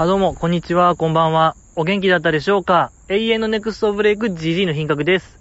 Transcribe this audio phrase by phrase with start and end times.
[0.00, 1.56] あ、どうも、こんにちは、こんばんは。
[1.74, 2.92] お元気だったでしょうか？
[3.08, 5.40] 永遠のネクストブレイク GG の品格です。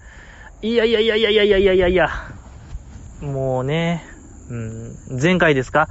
[0.63, 2.09] いやいやいやいやいやいやいやいやいや。
[3.22, 4.04] もうね、
[4.50, 5.90] うん、前回ですか？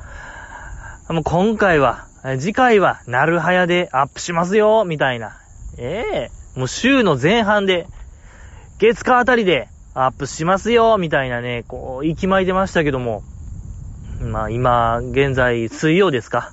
[1.08, 2.08] もう今回は、
[2.40, 5.38] 次回は、なるはやでアップしますよ、みたいな。
[5.78, 7.86] ええー、もう週の前半で、
[8.80, 13.22] 月火あたりでアップしますよ、みたいなね、こう、息巻いてましたけども。
[14.20, 16.50] まあ今、現在、水曜ですか？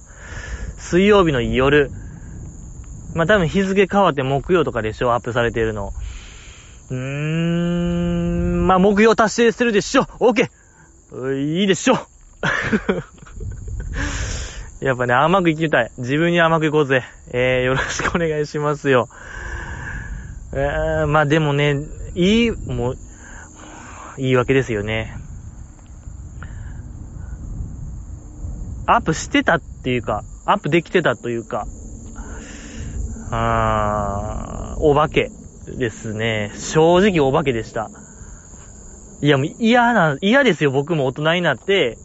[0.77, 1.89] 水曜日の夜、
[3.13, 5.93] まあ、多分日付変わって木曜とかでしょ、アップされてるの。
[6.89, 10.49] うーん、まあ、木曜達成するでしょ !OK!
[11.37, 11.97] いいでしょ
[14.81, 15.91] やっぱね、甘くいきたい。
[15.97, 17.03] 自分に甘くいこうぜ。
[17.31, 19.07] えー、よろしくお願いしますよ。
[20.51, 21.77] えー、まあでもね、
[22.15, 22.97] いい、もう、
[24.17, 25.15] いいわけですよね。
[28.85, 31.65] アップしてたっていうか、アップできてたというか、
[33.35, 35.31] あー、お化け
[35.75, 36.51] ですね。
[36.53, 37.89] 正直お化けでした。
[39.23, 41.97] いや、もう嫌な、嫌ですよ、僕も大人になって、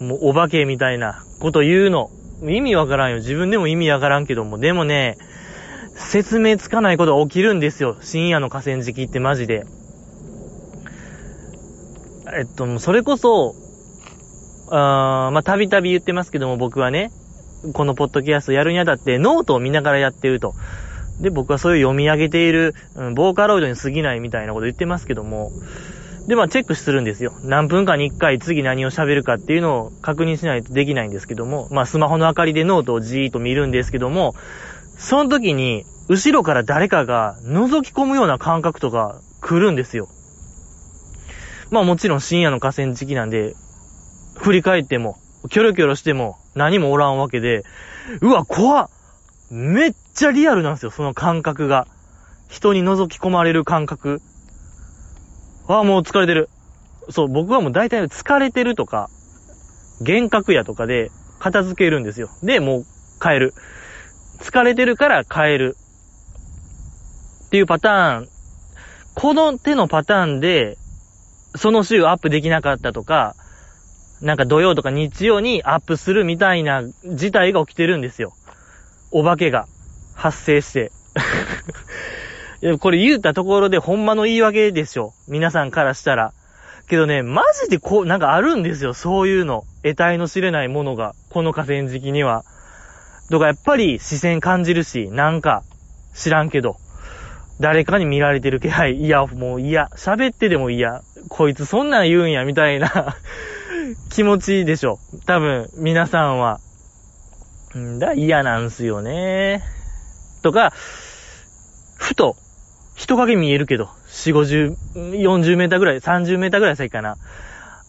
[0.00, 2.08] もうお化けみたいなこと言うの。
[2.42, 3.16] 意味わからんよ。
[3.16, 4.56] 自分でも意味わからんけども。
[4.56, 5.18] でもね、
[5.94, 7.98] 説明つかないことが起きるんですよ。
[8.00, 9.66] 深夜の河川敷ってマジで。
[12.34, 13.54] えっと、それこそ、
[14.70, 17.10] あーまあ、たびたび言ってますけども、僕はね、
[17.72, 20.54] このポッドキャストやるにあたってノートを見ながらやってると。
[21.20, 25.50] で、僕はそういう読み上げている、うん、ボーカロイドに過ぎないみたいなこと言ってますけども、
[26.26, 27.34] で、まあ、チェックするんですよ。
[27.42, 34.34] 何分かに一回次何を喋るかっていうのを確認しないとできないんですけども、まあ、スマホの明かりでノートをじーっと見るんですけども、
[34.96, 40.08] その時に、後ろから誰かが覗き込むような感覚とか来るんですよ。
[41.70, 43.54] まあもちろん深夜の河川敷なんで、
[44.36, 45.16] 振り返っても、
[45.48, 47.62] キョロキョロしても何もおらんわけで、
[48.20, 48.90] うわ、怖っ
[49.50, 51.88] めっちゃリアルなんですよ、その感覚が。
[52.48, 54.20] 人に覗き込まれる感覚。
[55.66, 56.48] ああ、もう疲れてる。
[57.08, 59.08] そう、僕はもう大体疲れてるとか、
[60.00, 62.30] 幻覚やとかで片付けるんですよ。
[62.44, 62.84] で、もう
[63.22, 63.54] 変える。
[64.38, 65.76] 疲れてるから変える。
[67.46, 68.28] っていうパターン。
[69.16, 70.76] この手のパターンで、
[71.56, 73.34] その週アップできなかったとか、
[74.22, 78.32] なんか土曜とか日曜にアップするみたいな事態が起きてるんですよ。
[79.10, 79.66] お化けが
[80.14, 80.92] 発生して。
[82.62, 85.14] いや、これ言うたところでほんまの言い訳でしょ。
[85.28, 86.32] 皆さんからしたら。
[86.88, 88.92] けどね、マジでこう、なんかあるんですよ。
[88.92, 89.64] そういうの。
[89.82, 91.14] 得体の知れないものが。
[91.30, 92.44] この河川敷には。
[93.30, 95.62] とかやっぱり視線感じるし、なんか、
[96.14, 96.76] 知らんけど。
[97.60, 98.96] 誰かに見られてる気配。
[98.96, 99.86] いや、もう嫌。
[99.96, 101.02] 喋ってでも嫌。
[101.28, 102.88] こいつそんなん言うんや、みたいな
[104.10, 104.98] 気持ちいいでしょ。
[105.26, 106.60] 多分、皆さんは。
[107.76, 109.62] んだ、嫌なんすよね。
[110.42, 110.72] とか、
[111.96, 112.36] ふと、
[112.96, 117.16] 人影見えるけど、4、50、40メーターぐらい、30メーターぐらい先かな。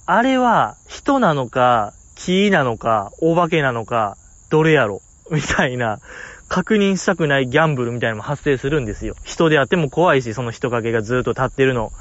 [0.06, 4.16] あれは、人なのか、木なのか、お化けなのか、
[4.50, 5.02] どれやろ
[5.32, 6.00] みたいな、
[6.48, 9.16] 確認したくないギャンブルみたいなのも発生するんですよ。
[9.24, 11.92] 人であっても怖いし、その人影がずっと立ってるの。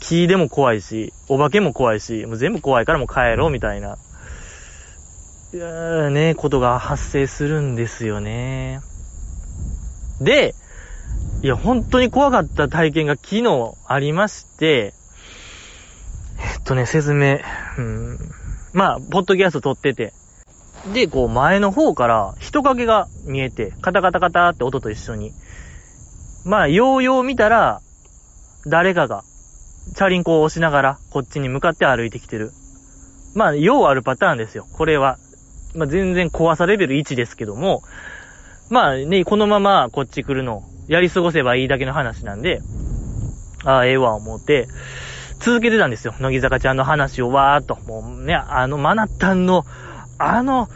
[0.00, 3.96] 木でも怖いし、お化けも怖いし、もう全部怖いからもう帰ろうみたいな、
[5.52, 8.80] いやーね、ことが発生するんですよね。
[10.20, 10.54] で、
[11.42, 14.92] いや、本当に怖かった体験が昨日ありまして、
[16.38, 17.38] えっとね、説明、
[17.78, 18.18] うん。
[18.72, 20.12] まあ、ポッドキャスト撮ってて、
[20.92, 25.32] で、こう前の方から人影が見えて、カタカタカタって音と一緒に。
[26.44, 27.80] まあ、ようよう見たら、
[28.66, 29.22] 誰かが
[29.94, 32.50] チャリンコを押しながら、こっちに向かって歩いてきてる。
[33.34, 34.66] まあ、ようあるパターンですよ。
[34.72, 35.18] これは。
[35.74, 37.82] まあ、全然怖さレベル1ですけども、
[38.70, 42.60] まあね、このままこっち来るの、やり過ごせばいいだけの話なんで、
[43.64, 44.68] ああ、ええわ、思って、
[45.38, 46.14] 続けてたんですよ。
[46.18, 47.76] 乃木坂ちゃんの話をわーっと。
[47.86, 49.64] もうね、あの、マナッタンの、
[50.18, 50.68] あの、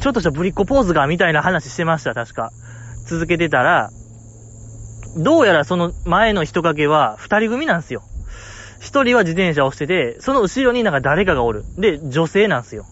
[0.00, 2.50] ちょっとしたぶりっ子ポーズが、みたいな話してました、確か。
[3.06, 3.90] 続けてたら、
[5.16, 8.02] どうやらその前の人影は二人組なんですよ。
[8.80, 11.64] 一人は自転車をしてて、その後ろになんか誰かがおる。
[11.76, 12.86] で、女性なんですよ。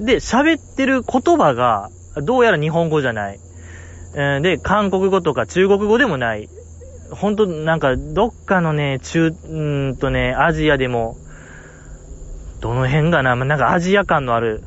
[0.00, 1.88] で、喋ってる言葉が、
[2.24, 3.38] どうやら日本語じゃない。
[4.14, 6.48] え、で、韓国語とか中国語でもない。
[7.10, 11.16] ほんと、なんか、どっかのね、中、うんとね、アジアでも、
[12.60, 14.62] どの辺かな、まあ、なんかアジア感のある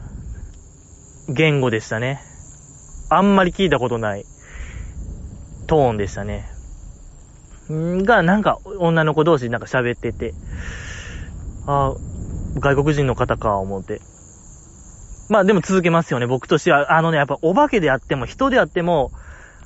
[1.30, 2.22] 言語でしたね。
[3.10, 4.26] あんまり聞いたことない
[5.68, 6.55] トーンでしたね。
[7.70, 10.34] が、なんか、女の子同士なんか喋ってて、
[11.68, 11.94] あ
[12.60, 14.02] 外国人の方か、思って。
[15.30, 16.96] まあでも続けますよね、僕としては。
[16.96, 19.12] あのね、やっぱお化けであっても、人であっても、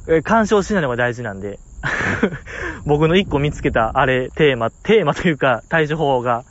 [0.07, 1.59] えー、干渉しないのが大事なんで。
[2.85, 6.43] 僕の一個見つけた、あれ、テーマ、テーマというか、対処法が、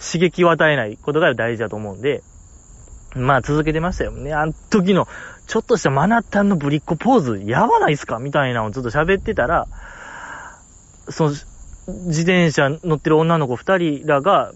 [0.00, 2.22] 刺激を与えないことが大事だと思うんで、
[3.14, 4.32] まあ続けてましたよね。
[4.32, 5.08] あの時の、
[5.46, 9.66] ちょっとしたマナタンのぶりっ子ポーズ、やばないっすかみたいなのをずっと喋ってたら、
[11.10, 14.52] その、自転車乗ってる女の子二人らが、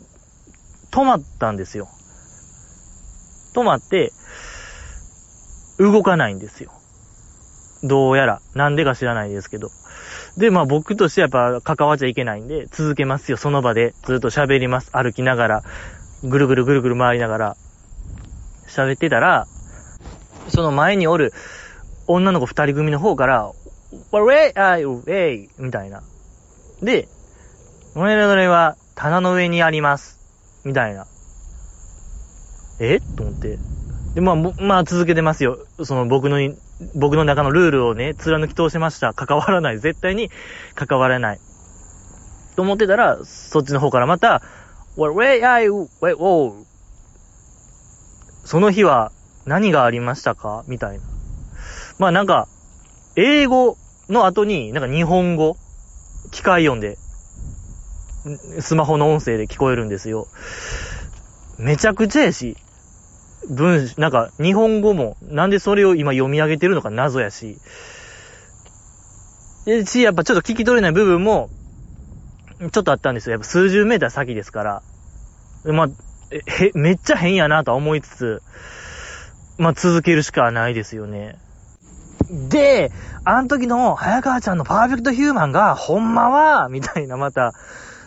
[0.91, 1.89] 止まったんですよ。
[3.55, 4.13] 止まって、
[5.79, 6.71] 動かないんですよ。
[7.83, 8.41] どうやら。
[8.55, 9.71] なんでか知らないですけど。
[10.37, 13.37] で、まあ僕としてはやっぱ関わっちゃいけないんで、続けますよ。
[13.37, 14.91] その場でずっと喋ります。
[14.93, 15.63] 歩きながら、
[16.25, 17.57] ぐるぐるぐるぐる回りながら、
[18.69, 19.47] 喋ってたら、
[20.49, 21.33] その前におる
[22.07, 23.51] 女の子二人組の方から、
[24.13, 26.03] ウェイあイウェイみたいな。
[26.83, 27.09] で、
[27.95, 30.19] 俺のれは棚の上にあります。
[30.65, 31.07] みたいな。
[32.81, 32.99] え？
[33.17, 33.59] と思って。
[34.15, 35.59] で、まあ、まあ続けてますよ。
[35.85, 36.39] その僕の、
[36.95, 39.15] 僕の中のルールをね、貫き通しました。
[39.15, 39.79] 関わらない。
[39.79, 40.31] 絶対に
[40.75, 41.39] 関わらない。
[42.57, 44.43] と思ってたら、そっちの方からまた、
[44.97, 45.73] Where, where are you?
[46.01, 46.53] Where, oh.
[48.45, 49.13] その日は
[49.47, 50.65] 何がありましたか？
[50.67, 51.05] みたいな。
[51.99, 52.49] まあなんか、
[53.15, 53.77] 英語
[54.09, 55.57] の後に、なんか日本語、
[56.33, 56.99] 機械音で、
[58.61, 60.27] スマホの音声で聞こえるんですよ。
[61.59, 62.57] めちゃくちゃやし、
[63.49, 67.59] 文、なんか、日本語も、なんでそれを今読み上げてるのか謎やし、
[69.67, 71.51] で、し、やっぱちょっと聞き取れない部分も、
[72.73, 73.33] ちょっとあったんですよ。
[73.33, 74.83] やっぱ数十メーター先ですから。
[75.65, 75.89] まあ、
[76.31, 78.43] へ、めっちゃ変やなとは思いつつ、
[79.59, 81.37] まあ続けるしかないですよね。
[82.33, 82.91] で、
[83.25, 87.53] あの時の早川ちゃんのパーフェクトヒューマンが、ほんまは、みたいなまた、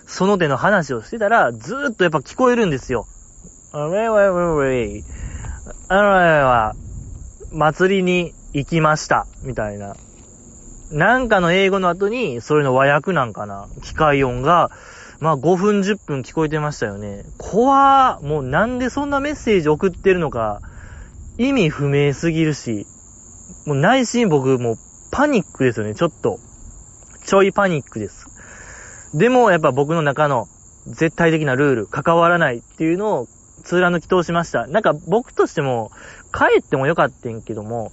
[0.08, 3.06] その手の話をしてたら、ずーっとやっぱ聞こえるんですよ。
[3.72, 5.04] あれウェイウェイウェイ。
[5.90, 6.74] あのは、
[7.52, 9.28] 祭りに行きました。
[9.44, 9.96] みたいな。
[10.92, 13.68] なんかの英語の後に、それの和訳なんかな。
[13.84, 14.72] 機械音が、
[15.20, 17.26] まあ5分10分聞こえてましたよね。
[17.38, 20.62] 怖もうなんでそんなメッセージ送ってるのか、
[21.38, 22.88] 意味不明すぎるし、
[23.66, 24.76] もう内心僕もう
[25.12, 26.40] パニックですよね、ちょっと。
[27.26, 28.28] ちょいパニックです。
[29.14, 30.48] でもやっぱ僕の中の
[30.88, 33.28] 絶対的なルール、関わらないっていうのを
[33.64, 34.68] 貫き通しました。
[34.68, 35.92] なんか僕としても
[36.34, 37.92] 帰ってもよかったんけども、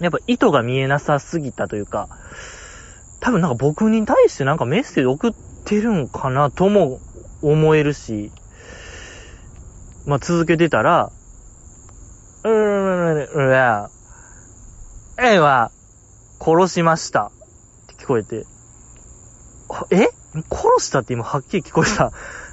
[0.00, 2.08] やっぱ意図が見えなさすぎたというか、
[3.20, 5.32] 多分なんか僕に対してなんかメッセージ送っ
[5.64, 6.98] てるんかなとも
[7.40, 8.32] 思えるし、
[10.06, 11.12] まあ、続けてたら、
[12.44, 13.88] うーん、いや、
[15.18, 15.70] えは、
[16.40, 17.26] 殺しました。
[17.26, 17.30] っ
[17.96, 18.46] て聞こえて、
[19.90, 20.08] え？
[20.50, 22.12] 殺したって今はっきり聞こえた。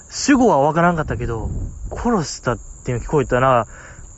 [0.09, 1.49] 主語はわからんかったけど、
[1.91, 3.65] 殺したっていうの聞こえたら、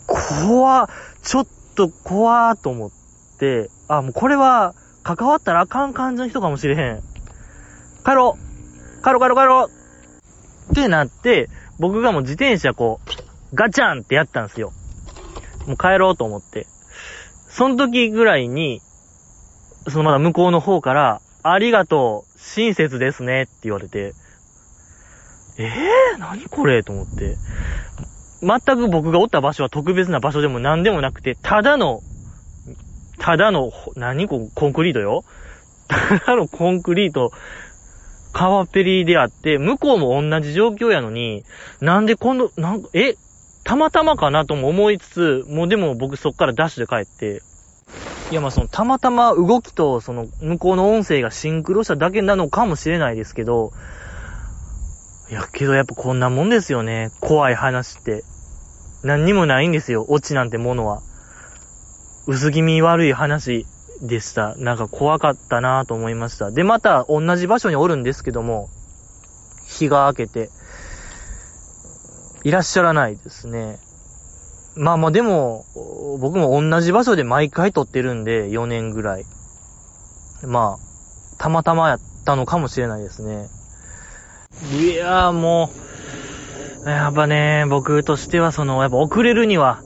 [0.08, 0.90] 怖
[1.22, 2.92] ちょっと怖ーと思っ
[3.40, 4.74] て、あ、もうこれは、
[5.04, 7.02] 関わったらあかん感じの人かもしれへん。
[8.04, 9.70] 帰ろう帰ろう帰ろう帰ろ
[10.70, 11.50] うってなって、
[11.80, 13.00] 僕がもう自転車こ
[13.54, 14.72] う、ガチャンってやったんですよ。
[15.68, 16.66] もう帰ろうと思って。
[17.51, 18.81] その時ぐらいに、
[19.89, 24.13] そのまだ向こうの方から、ありがとう、親切ですねって言われて、
[25.57, 27.36] ええー、何これと思って。
[28.42, 32.01] 全く僕がおった場所は特別な場所でも何でもなくて、ただの、
[33.19, 35.23] ただの、何こコンクリートよ
[35.87, 37.31] ただのコンクリート、
[38.31, 41.44] 川っぺりであって、向こうも同じ状況やのに、
[41.81, 43.16] なんで今度、なんか、え、
[43.63, 47.41] たまたまかなとも思いつつ、もうでも僕そっからダッシュで帰って、
[48.31, 53.71] いやまあそのたまたま動きとその向こうの音声がシンクロしただけなのかもしれないですけど、
[55.30, 57.11] いやけどやっぱこんなもんですよね。
[57.21, 58.23] 怖い話って。
[59.03, 60.06] 何にもないんですよ。
[60.09, 61.01] オチなんてものは。
[62.27, 63.65] 薄気味悪い話
[64.01, 64.56] でした。
[64.57, 66.51] なんか怖かったなぁと思いました。
[66.51, 68.69] で、また同じ場所におるんですけども、
[69.68, 70.49] 日が明けて、
[72.44, 73.78] いらっしゃらないですね。
[74.76, 75.66] まあまあでも、
[76.19, 79.26] 僕も同じ場所で毎回撮ってるんで、4年ぐらい。
[80.48, 83.48] まあ、たまたまやったのかもしれないですね。
[84.80, 85.69] いやーも
[86.86, 89.81] う、やっぱね、僕としてはその、やっぱ遅れるには、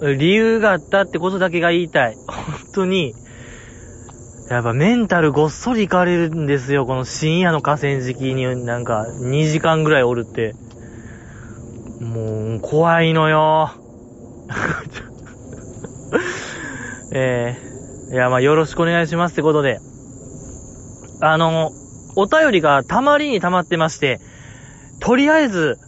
[0.00, 2.16] 理由があったってことだけが言いたい。
[2.26, 3.14] 本当に、
[4.50, 6.84] やっぱメンタルごっそりいかれるんですよ。
[6.84, 10.54] この深夜の河川敷になんか2時間ぐらいおるって。
[12.02, 13.70] もう、怖いのよ。
[17.14, 19.78] えー、いや、ま、よろしくお願いしますってことで。
[21.20, 21.70] あの、
[22.16, 24.20] お便りがたまりに溜まってまして、
[24.98, 25.78] とりあえず、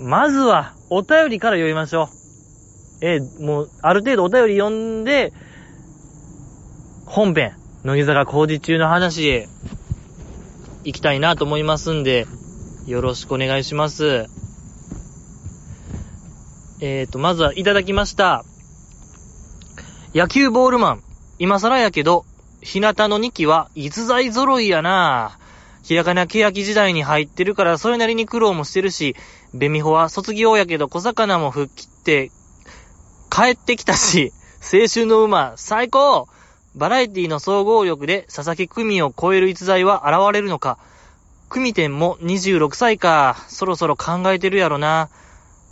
[0.00, 2.08] まずは、お便りから読みましょ
[3.02, 3.04] う。
[3.04, 5.34] えー、もう、ある程度お便り読んで、
[7.04, 7.52] 本編、
[7.84, 9.48] 乃木坂工事中の話へ、
[10.84, 12.26] 行きたいなと思いますんで、
[12.86, 14.28] よろしくお願いします。
[16.80, 18.44] えーと、まずはいただきました。
[20.14, 21.02] 野球ボールマン。
[21.40, 22.24] 今更やけど、
[22.62, 25.38] 日向の2期は逸材揃いやな
[25.82, 29.16] ひらかな欅時代に入ってるからそれなりに苦労もしてるし、
[29.54, 32.30] ベミホは卒業やけど小魚も吹っ切って
[33.30, 36.28] 帰ってきたし、青春の馬最高
[36.76, 40.78] バラエティの総合力で佐々木久美を超える逸材は現れるのか
[41.48, 45.08] 久美店も26歳か、そろそろ考えてるやろな。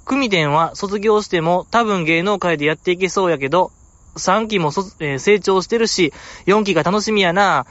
[0.06, 3.72] 久美店は卒業しても多分芸能界でやっていけそうやけど、
[4.16, 4.68] 3期も、
[5.00, 6.12] えー、成長してるし、
[6.46, 7.66] 4期が楽しみやな。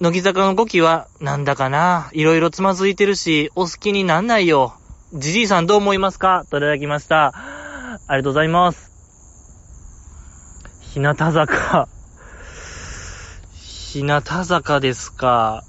[0.00, 2.10] 乃木坂の5期は、なんだかな。
[2.12, 4.74] いろいろつまずいてるし、お好きになんないよ。
[5.12, 6.44] じじいさんどう思いますか？
[6.48, 7.32] といただきました。
[7.34, 8.92] ありがとうございます。
[10.92, 11.88] 日向坂。
[13.52, 15.64] 日向坂ですか。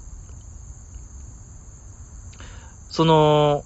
[2.90, 3.64] その、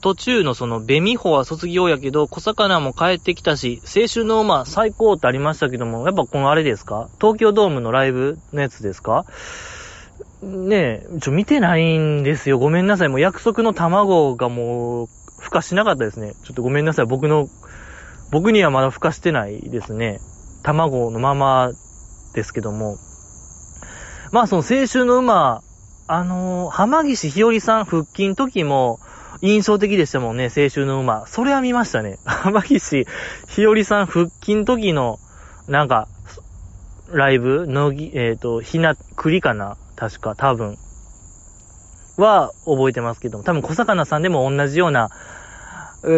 [0.00, 7.08] 途中のその、ベミホは卒業やけど、小魚も帰ってきたし、青春の馬最高ってありましたけども、やっぱこのあれですか？
[7.20, 9.24] 東京ドームのライブのやつですか？
[10.42, 12.58] ねえ、ちょ、見てないんですよ。
[12.58, 13.08] ごめんなさい。
[13.08, 15.06] もう約束の卵がもう、
[15.40, 16.34] 孵化しなかったですね。
[16.44, 17.06] ちょっとごめんなさい。
[17.06, 17.48] 僕の、
[18.30, 20.20] 僕にはまだ孵化してないですね。
[20.62, 21.70] 卵のまま
[22.34, 22.96] ですけども。
[24.30, 25.60] まあ、その青春の馬、
[26.06, 29.00] あのー、浜岸ひよりさん復帰の時も、
[29.40, 31.26] 印象的でしたもんね、青春の馬。
[31.26, 32.18] それは見ましたね。
[32.24, 33.06] 浜岸
[33.48, 35.18] ひよりさん復帰の時の、
[35.68, 36.08] なんか、
[37.12, 37.66] ライブ？
[37.66, 39.76] のぎ、えっ、ー、と、ひな、栗かな？
[39.96, 40.76] 確か、多分。
[42.16, 45.10] は、覚えてますけども、多分小魚さんでも同じような、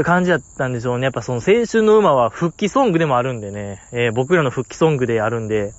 [0.05, 1.05] 感じだったんでしょうね。
[1.05, 5.73] やっぱその青春の馬は復帰ソングでもあるんでね、えー、僕らの復帰ソングであるんで、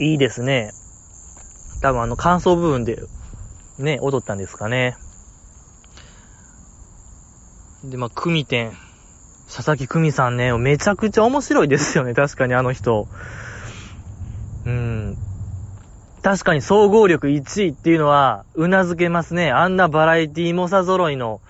[0.00, 0.72] いいですね。
[1.82, 3.02] 多分あの感想部分で
[3.78, 4.96] ね、踊ったんですかね。
[7.84, 8.72] で、まあ、組店。
[9.54, 13.06] 佐々木久美さんね、めちゃくちゃ面白いですよね、確かにあの人。
[14.64, 15.16] うん。
[16.22, 19.50] 確かに総合力1位っていうのは、うなずけますね。
[19.50, 21.40] あんなバラエティ猛者揃いの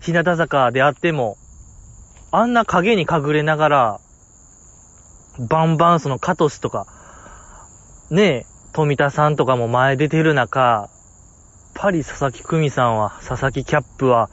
[0.00, 1.36] 日向坂であっても、
[2.32, 4.00] あんな影に隠れながら、
[5.38, 6.86] バンバンそのカトシとか、
[8.10, 10.88] ねえ、富田さんとかも前出てる中、やっ
[11.76, 14.28] ぱり佐々木久美さんは、佐々木キャップは、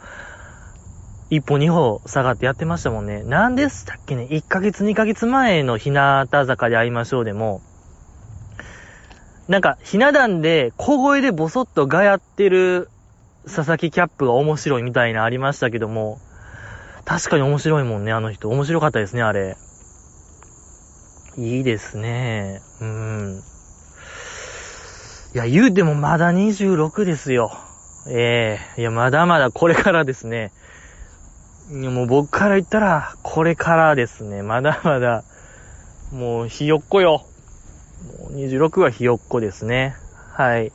[1.30, 3.24] 一歩二歩下がってやってましたもんね。
[3.24, 7.62] なんでしたっけね ?1 ヶ月2ヶ月前の日向坂で会いましょうでも、
[9.48, 12.90] なんか、ひな壇で小声でボソッとがやってる
[13.46, 16.18] 佐々木キャップが面白いみたいなありましたけども、
[17.06, 18.50] 確かに面白いもんね、あの人。
[18.50, 19.56] 面白かったですね、あれ。
[21.38, 22.60] いいですね。
[22.82, 23.53] うん。
[25.34, 27.52] いや、言うてもまだ26ですよ。
[28.08, 30.52] ええー、いや、まだまだこれからですね。
[31.72, 34.44] もう僕から言ったら、これからですね。
[34.44, 35.24] まだまだ、
[36.12, 37.26] もう、ひよっこよ。
[38.20, 39.96] もう26はひよっこですね。
[40.34, 40.72] はい。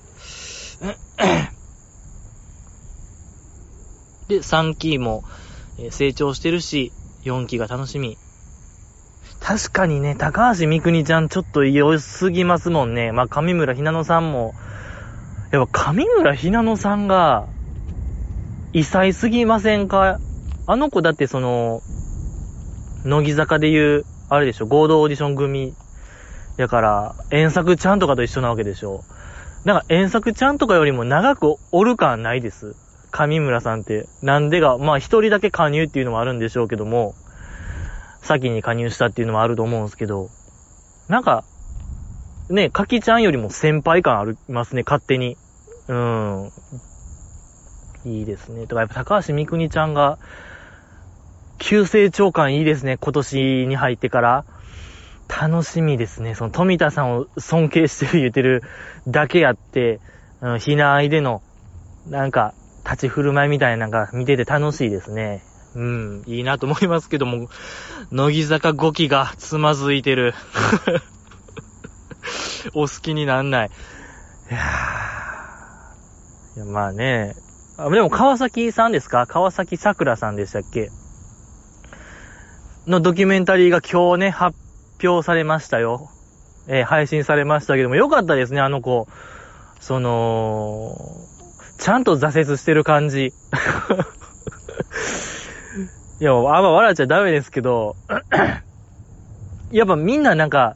[4.27, 5.23] で、3期も、
[5.91, 8.19] 成長してるし、4期が楽しみ。
[9.49, 13.13] 確かにね、高橋みくにちゃんちょっと良すぎますもんね。
[13.13, 14.53] まあ、上村ひなのさんも、
[15.53, 17.49] やっぱ上村ひなのさんが、
[18.75, 20.19] 異彩すぎませんか？
[20.67, 21.81] あの子だってその、
[23.07, 25.73] 乃木坂で言う、あれでしょ、合同オーディション組
[26.59, 29.03] やから、遠作ちゃんとかと一緒なわけでしょ。
[29.65, 32.77] なんか遠作ちゃんとかよりも長くおる感ないです？
[33.11, 34.11] 上村さんって。
[34.21, 37.15] なんでが、まあ一人だけ加入っていうのもあるんでしょうけども、
[38.23, 40.29] 先に加入したっていうのもあると思うんですけど、
[41.09, 41.45] なんか、
[42.51, 45.37] ね、かきちゃんよりも先輩感ありますね、勝手に。
[45.89, 46.51] うん。
[48.05, 48.67] いいですね。
[48.67, 50.19] とか、やっぱ高橋みくにちゃんが、
[51.59, 54.45] 急成長感いいですね、今年に入ってから。
[55.29, 56.35] 楽しみですね。
[56.35, 58.63] その富田さんを尊敬してる言うてる
[59.07, 60.01] だけあって、
[60.41, 61.43] うん、避難愛での、
[62.07, 65.43] なんか、立ち振る舞いみたいなのが見てて楽しいですね。
[65.79, 67.49] うん、いいなと思いますけども、
[68.11, 70.35] 乃木坂5期がつまずいてる。
[72.75, 73.71] お好きになんない。
[74.51, 74.59] いや。
[76.57, 77.37] いや、まあね。
[77.77, 79.29] あでも川崎さんですか？
[79.29, 80.91] 川崎桜さんでしたっけ？
[82.89, 84.59] のドキュメンタリーが今日ね、発
[85.05, 86.11] 表されましたよ。
[86.67, 89.07] えー、配信されましたけども、よかったですね、あの子。
[89.79, 90.97] その、
[91.79, 93.33] ちゃんと挫折してる感じ。
[96.21, 97.95] いや、あんま笑っちゃダメですけど、
[99.71, 100.75] やっぱみんななんか、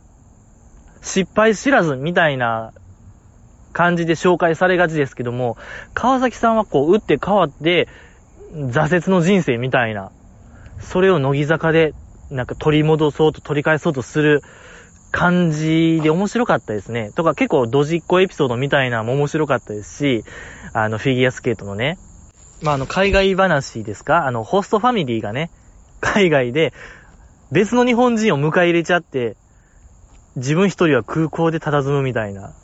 [1.01, 2.73] 失敗知らずみたいな
[3.73, 5.57] 感じで紹介されがちですけども、
[5.95, 7.89] 川崎さんはこう、打って変わって、
[8.55, 10.13] 挫折の人生みたいな、
[10.79, 11.95] それを乃木坂で、
[12.31, 14.43] なんか取り戻そうと取り返そうとする
[15.11, 17.11] 感じで面白かったですね。
[17.17, 20.25] とか結構ドジっ子エピソードみたいなのも面白かったですし、
[20.73, 21.99] あの、フィギュアスケートのね、
[22.63, 24.27] まあ、あの、海外話ですか？
[24.27, 25.51] あの、ホストファミリーがね、
[26.01, 26.73] 海外で
[27.51, 29.37] 別の日本人を迎え入れちゃって、
[30.37, 32.55] 自分一人は空港で佇むみたいな。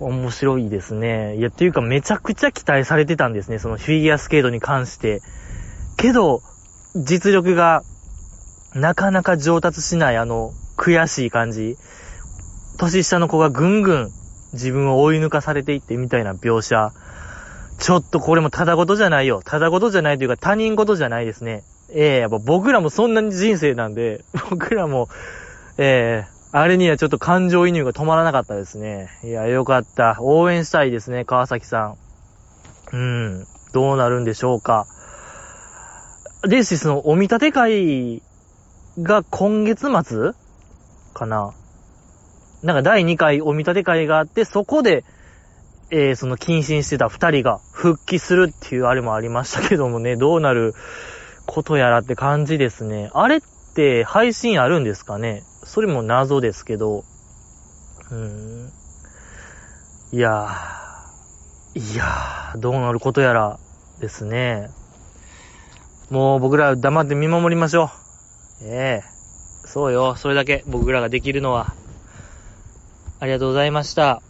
[0.00, 1.36] 面白いですね。
[1.36, 3.60] いや、っていうかめちゃくちゃ期待されてたんですね。
[3.60, 5.20] そのフィギュアスケートに関して。
[5.96, 6.42] けど、
[6.96, 7.82] 実力が
[8.74, 11.76] なかなか上達しないあの悔しい感じ。
[12.76, 14.10] 年下の子がぐんぐん
[14.52, 16.92] 自分を追い抜かされていってみたいな描写。
[17.78, 19.42] ちょっとこれもただごとじゃないよ。
[19.44, 21.64] ただごとじゃないというか他人事じゃないですね。
[21.90, 25.08] ええー、やっぱ僕らもそんなに人生なんで、 僕らも、
[25.76, 29.10] ええー、あれにはちょっと感情移入が止まらなかったですね。
[29.22, 30.16] いや、よかった。
[30.20, 31.94] 応援したいですね、川崎さ
[32.92, 32.94] ん。
[32.94, 33.46] うん。
[33.72, 34.86] どうなるんでしょうか。
[36.42, 38.22] ですし、その、お見立て会
[39.02, 40.32] が今月末
[41.12, 41.52] かな。
[42.62, 45.04] なんか第2回お見立て会があって、そこで、
[45.96, 50.74] えー、その謹慎してた2人が復帰するっていうあれもありましたけどもね、 どうなる
[51.46, 53.10] ことやらって感じですね。
[53.14, 53.40] あれっ
[53.76, 55.44] て配信あるんですかね？
[55.62, 57.04] それも謎ですけど、
[58.10, 58.72] うん。
[60.10, 63.60] いやー、いやー、どうなることやら
[64.00, 64.70] ですね。
[66.10, 68.64] もう僕ら黙って見守りましょう。
[68.64, 69.08] ええ
[69.64, 71.72] そうよ、それだけ僕らができるのは。
[73.20, 74.23] ありがとうございました。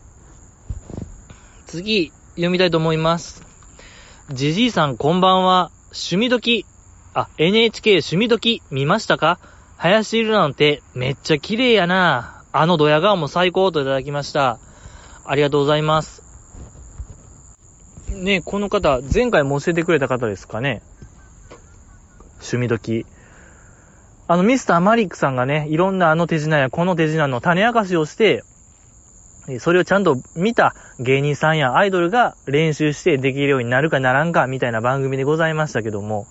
[1.74, 3.42] 次、読みたいと思います。
[4.30, 5.72] じじいさんこんばんは。
[5.86, 6.66] 趣味時。
[7.14, 9.40] あ、NHK 趣味時見ましたか？
[9.76, 12.44] 林ルなんてめっちゃ綺麗やな。
[12.52, 14.60] あのドヤ顔も最高といただきました。
[15.24, 16.22] ありがとうございます。
[18.12, 20.80] ねこの方、前回も教えてくれた方ですかね？
[22.34, 23.04] 趣味時。
[24.28, 28.44] あの、ミスターマリックさんがね、いろんなあの手品やこの手品の種明かしをして、
[29.60, 36.26] それをちゃんと見た芸人さんやアイドルが練習してできるようになるかならんかみたいな番組でございましたけども、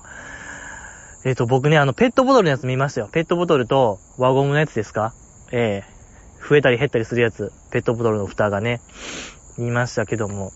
[1.26, 3.10] えっ、と、僕ね、あの、ペットボトルのやつ見ましたよ。
[3.12, 5.13] ペットボトルと輪ゴムのやつですか？
[5.52, 7.54] ええー、増えたり減ったりするやつ。
[7.71, 8.82] ペットボトルの蓋がね、
[9.58, 10.52] 見ましたけども。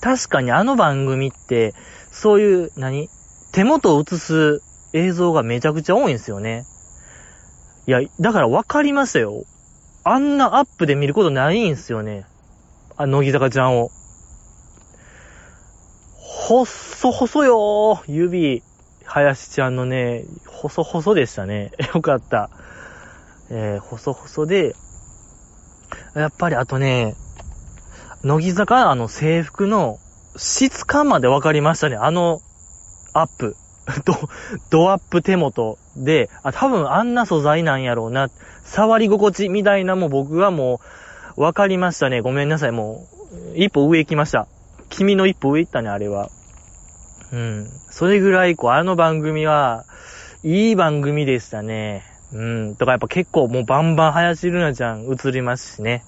[0.00, 1.74] 確かにあの番組って、
[2.12, 3.08] そういう、何？
[3.52, 6.66] 手元を映す映像がめちゃくちゃ多いんですよね。
[7.86, 9.44] いや、だから分かりましたよ。
[10.04, 12.26] あんなアップで見ることないんすよね。
[12.96, 13.90] あ、乃木坂ちゃんを。
[16.16, 18.62] 細細よー、指。
[19.06, 21.72] 林ちゃんのね、細細でしたね。
[21.94, 22.50] よかった。
[23.50, 24.74] えー、細細で、
[26.14, 27.14] やっぱりあとね、
[28.22, 29.98] 乃木坂あの制服の
[30.36, 31.96] 質感まで分かりましたね。
[31.96, 32.40] あの、
[33.12, 33.56] アップ。
[34.04, 34.14] ド、
[34.70, 38.28] ドアップ手元で、あ、多分あんな素材なんやろうな。
[38.64, 40.80] 触り心地みたいなも僕はも
[41.36, 42.20] う、分かりましたね。
[42.20, 42.72] ごめんなさい。
[42.72, 43.06] も
[43.54, 44.46] う、一歩上行きました。
[44.88, 46.28] 君の一歩上行ったね、あれは。
[47.32, 47.70] うん。
[47.90, 49.84] それぐらい、こう、あの番組は、
[50.44, 52.04] いい番組でしたね。
[52.32, 52.76] うん。
[52.76, 56.04] とかやっぱ結構もうバンバン林ルナちゃん映りますしね。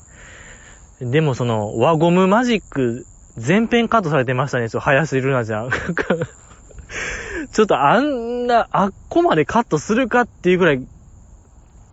[1.01, 5.71] でもその、輪ゴムマジック、全編カットされてましたね、ちょ、林ルナちゃん。
[7.53, 10.87] ちょっとあんな、あっこまでカットするかっていうぐらい、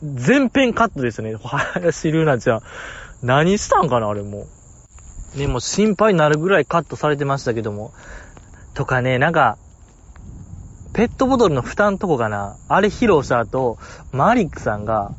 [0.03, 2.61] 全編カットですね、林ルナちゃん。
[3.21, 4.47] 何したんかな、あれも
[5.35, 5.39] う。
[5.39, 7.93] ね、もう心配になるぐらいカットされてましたけども。
[8.73, 9.57] とかね、なんか、
[10.93, 12.57] ペットボトルの蓋のとこかな。
[12.67, 13.77] あれ披露した後、
[14.11, 15.13] マリックさんが、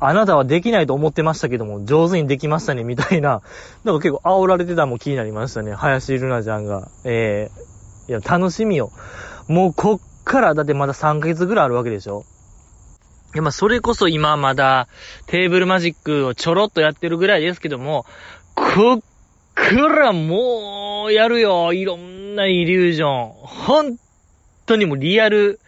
[0.00, 3.40] あなたはできないと思ってましたけども、上手にできましたね、みたいな。
[3.84, 5.74] なんか結構煽られてたのも気になりましたね。
[5.74, 6.88] 林ルナちゃんが。
[7.04, 7.50] え
[8.08, 8.90] えー、いや、楽しみよ。
[9.46, 12.24] もうこっから、だってまだ3ヶ月ぐらいあるわけでしょ
[13.34, 14.88] いや、まあ、それこそ今まだ
[15.26, 18.04] テーブルマジックをちょろっとやってるぐらいですけども、
[18.54, 19.00] こっ
[19.54, 21.72] からもうやるよ。
[21.72, 23.32] いろんなイリュージョン。
[23.42, 23.96] 本
[24.66, 25.60] 当にもうリアル、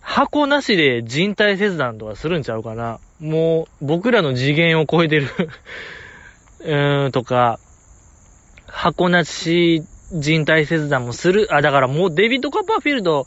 [0.00, 3.00] 箱なしで人体切断とかするんちゃうかな。
[3.18, 5.28] もう僕らの次元を超えてる
[6.60, 7.58] うーん、とか、
[8.66, 11.48] 箱なし人体切断もする。
[11.50, 13.26] あ、だからもうデビッド・カッパーフィールド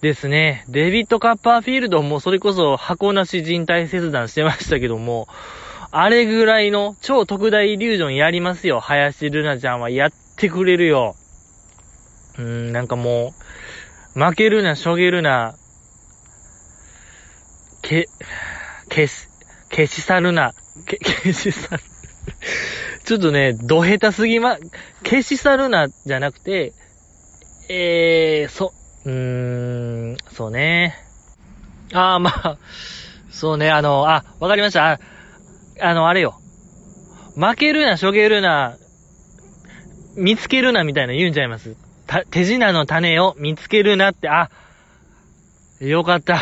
[0.00, 0.64] ですね。
[0.68, 5.26] デビッド・カッパーフィールドもそれこそ箱なし人体切断してましたけども、
[5.90, 8.78] あれぐらいの超特大イリュージョンやりますよ。
[8.78, 11.16] 林ルナちゃんはやってくれるよ。
[12.36, 13.34] うーん、なんかも
[14.14, 15.54] う負けるな、しょげるな、
[17.82, 18.08] け、
[18.88, 19.28] 消し、
[19.70, 20.54] 消し去るな、
[20.86, 21.82] け、 消し去る。
[23.04, 24.58] ちょっとね、ど下手すぎま、
[25.02, 26.72] 消し去るな、じゃなくて、
[27.68, 28.72] えー、そ、
[29.08, 29.14] うー
[30.12, 30.94] ん、そうね。
[31.94, 32.58] あー、まあ、
[33.30, 34.92] そうね、あの、あ、わかりました。
[34.92, 35.00] あ
[35.80, 36.38] あの、あれよ。
[37.34, 38.76] 負けるな、しょげるな、
[40.14, 41.74] 見つけるなみたいな言うんちゃいます。
[42.30, 44.50] 手品の種を見つけるなって、あ、
[45.80, 46.38] よかった。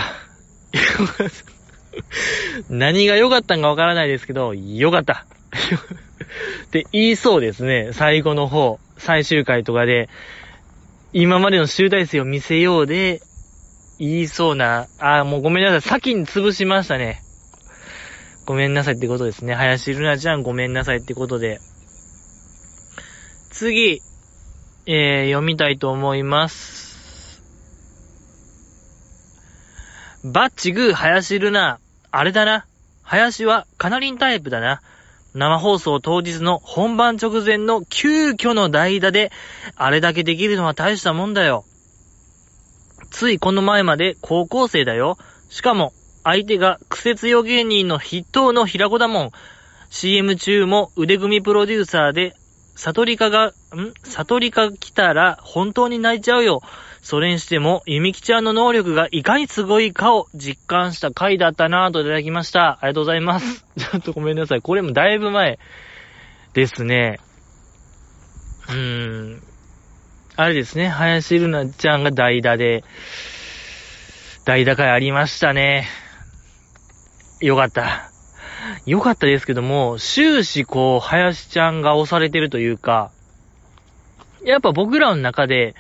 [2.69, 5.25] 何が良かったんかわからないですけど、よかった。
[6.67, 7.91] って言いそうですね。
[7.93, 10.09] 最後の方、最終回とかで、
[11.19, 13.23] 今までの集大成を見せようで、
[13.99, 15.81] 言いそうな、あ、もうごめんなさい。
[15.81, 17.23] 先に潰しましたね。
[18.45, 19.55] ごめんなさいってことですね。
[19.55, 21.59] 林ルナちゃんごめんなさいってことで。
[23.51, 24.03] 次、
[24.85, 27.41] えー、読みたいと思います。
[30.23, 31.79] バッチグー、林ルナ。
[32.11, 32.67] あれだな。
[33.05, 34.83] 林はカナリンタイプだな。
[35.37, 39.31] 生放送当日の本番直前の急遽の代打で、
[39.77, 41.67] あれだけできるのは大したもんだよ。
[43.11, 45.19] ついこの前まで高校生だよ。
[45.51, 45.93] しかも、
[46.25, 49.31] 相手がクセ強芸人の筆頭の平子だもん。
[49.91, 52.35] CM 中も腕組みプロデューサーで
[52.75, 53.53] 悟りかが、ん？
[54.05, 56.63] 悟りか来たら本当に泣いちゃうよ。
[57.07, 62.81] それにしても、ゆみきちゃんの能力がいかにすごいかを実感した回だったなぁといただきました。
[62.81, 63.65] ありがとうございます。
[63.79, 64.61] ちょっとごめんなさい。
[64.61, 65.61] これもだいぶ前
[66.53, 67.21] ですね。
[68.69, 69.43] うーん。
[70.35, 70.89] あれですね。
[70.89, 72.83] 林るなちゃんが代打で、
[74.45, 75.87] 代打会ありましたね。
[77.41, 78.11] よかった。
[78.85, 83.13] 良かったですけども、終始こう、林ちゃんが押されてるというか、
[84.45, 85.77] やっぱ僕らの中で、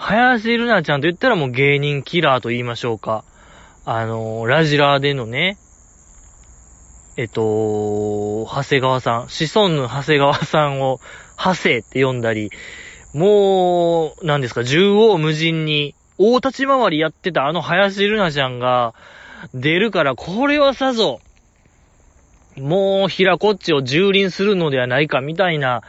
[0.00, 3.22] 林ルナちゃんと言ったらもう芸人キラーと言いましょうか。
[3.84, 5.58] あの、ラジラーでのね、
[7.18, 11.00] えっと、長谷川さん、子孫の長谷川さんを、
[11.36, 12.50] 長谷って呼んだり、
[13.12, 18.94] もう、何ですか、縦横無尽に、大立ち回りやってたあの林ルナちゃんが、
[19.52, 21.20] 出るから、これはさぞ、
[22.56, 25.82] もう、平こっちを蹂躙するのではないか、みたいな、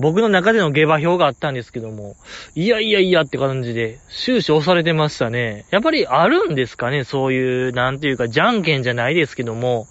[0.00, 2.14] 僕の中での下馬評があったんですけども、
[2.54, 5.66] いやいやいやって感じで、終始押されてましたね。
[5.70, 9.88] やっぱりあるんですかね、そういう、なんていうか、じゃんけんじゃないですけども、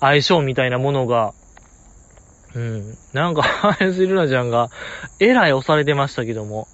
[0.00, 1.32] 相性みたいなものが。
[2.54, 2.96] うん。
[3.12, 4.70] なんか、林ルナちゃんが、
[5.20, 6.66] えらい押されてましたけども。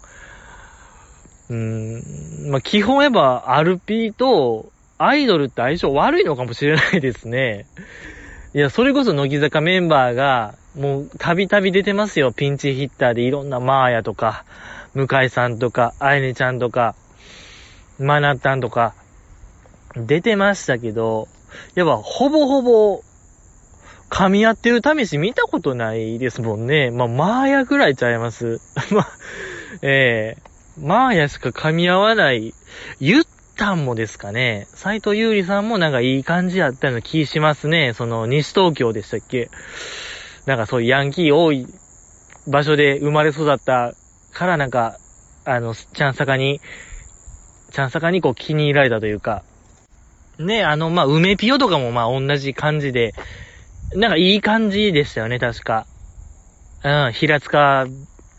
[1.51, 2.03] うん。
[2.47, 7.67] まあ、基本やっぱ、アルピーと、アイドルって相性悪いのかもしれないですね。
[8.55, 12.33] いや、それこそ乃木坂メンバーが、もう、たびたび出てますよ。
[12.33, 14.45] ピンチヒッターでいろんなマーヤとか、
[14.95, 16.95] 向井さんとか、あいねちゃんとか、
[17.99, 18.95] マナッタンとか、
[19.97, 21.29] 出てましたけど、
[21.75, 23.03] やっぱ、ほぼほぼ、
[24.11, 26.91] 噛み合ってる試し見たことないですもんね。
[26.91, 28.61] まあ、マーヤぐらいちゃいます。
[28.93, 29.09] ま、
[29.81, 32.53] ええー、マーヤしか噛み合わない。
[33.01, 33.25] 言っ
[33.57, 37.93] タンもですかね、斎藤優里さんもなんかいい感じやったような気しますね。
[37.95, 39.51] その、西東京でしたっけ
[40.47, 41.67] なんかそういうヤンキー多い
[42.47, 43.95] 場所で生まれ育った
[44.33, 44.97] からなんか、
[45.45, 46.61] あの、ちゃんさかに、
[47.71, 49.45] ちゃんさかにこう気に入られたというか、
[50.39, 53.15] ね、あの、まあ、梅ピオとかもま同じ感じで、
[53.95, 55.87] なんかいい感じでしたよね、確か。
[56.85, 57.87] うん、平塚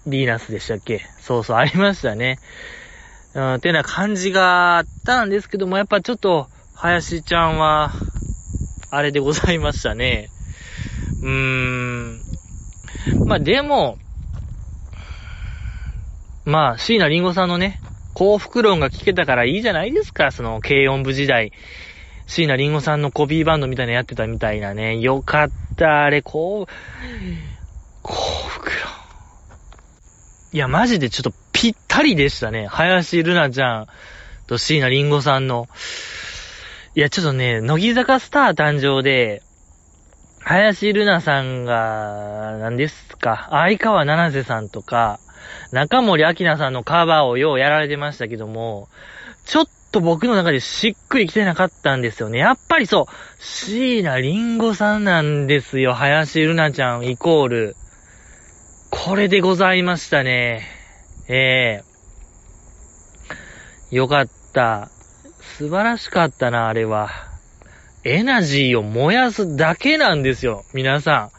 [0.05, 2.39] ビーナスでしたっけそうそう、ありましたね。
[3.35, 7.93] うん、てな感じがあったんですけども、やっぱちょっと、林ちゃんは、
[8.91, 10.29] あれでございましたね。
[11.21, 12.23] うーん。
[13.25, 13.97] まあ、でも、
[16.45, 17.79] まあ、椎名林檎さんのね、
[18.13, 21.53] 幸福論が聞けたからいいじゃないですか、その、軽音部時代。
[22.27, 24.99] 椎名林檎さんのコピーバンドみたいなやってたみたいなね。
[24.99, 26.71] よかった、あれ、こう、
[28.03, 28.13] 幸
[28.49, 29.02] 福論。
[30.53, 32.67] いや、マジでちょっとぴったりでしたね。
[32.67, 33.87] 林ルナちゃん
[34.45, 35.67] と椎名林檎さんの。
[36.93, 39.41] いや、ちょっとね、乃木坂スター誕生で、
[40.41, 45.19] 林ルナさんが、何ですか、相川七瀬さんとか、
[45.71, 48.89] 中森明菜さんのカバーをようやられてましたけども、
[49.45, 52.37] ちょっと僕の中でしっくりきてなかったんですよね。
[52.37, 55.95] やっぱりそう、椎名林檎さんなんですよ。
[55.95, 57.75] 林ルナちゃんイコール。
[58.95, 60.67] これでございましたね。
[61.27, 64.91] ええー、よかった。
[65.57, 67.09] 素晴らしかったな、あれは。
[68.03, 71.31] エナジーを燃やすだけなんですよ、皆さ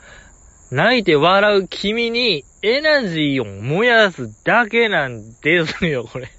[0.73, 0.75] ん。
[0.75, 6.33] 泣いて笑う君にエナジーを燃やすだけなんですよ、これ。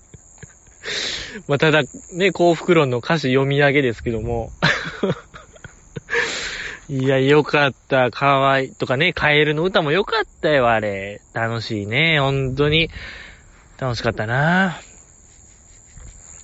[1.47, 4.51] まあ、ただ、ね、幸福論の歌詞読み上げですけども。
[6.87, 8.11] いや、よかった。
[8.11, 8.75] かわいい。
[8.75, 11.21] とかね、カエルの歌もよかったよ、あれ。
[11.33, 12.19] 楽しいね。
[12.19, 12.89] 本当に。
[13.77, 14.79] 楽しかったな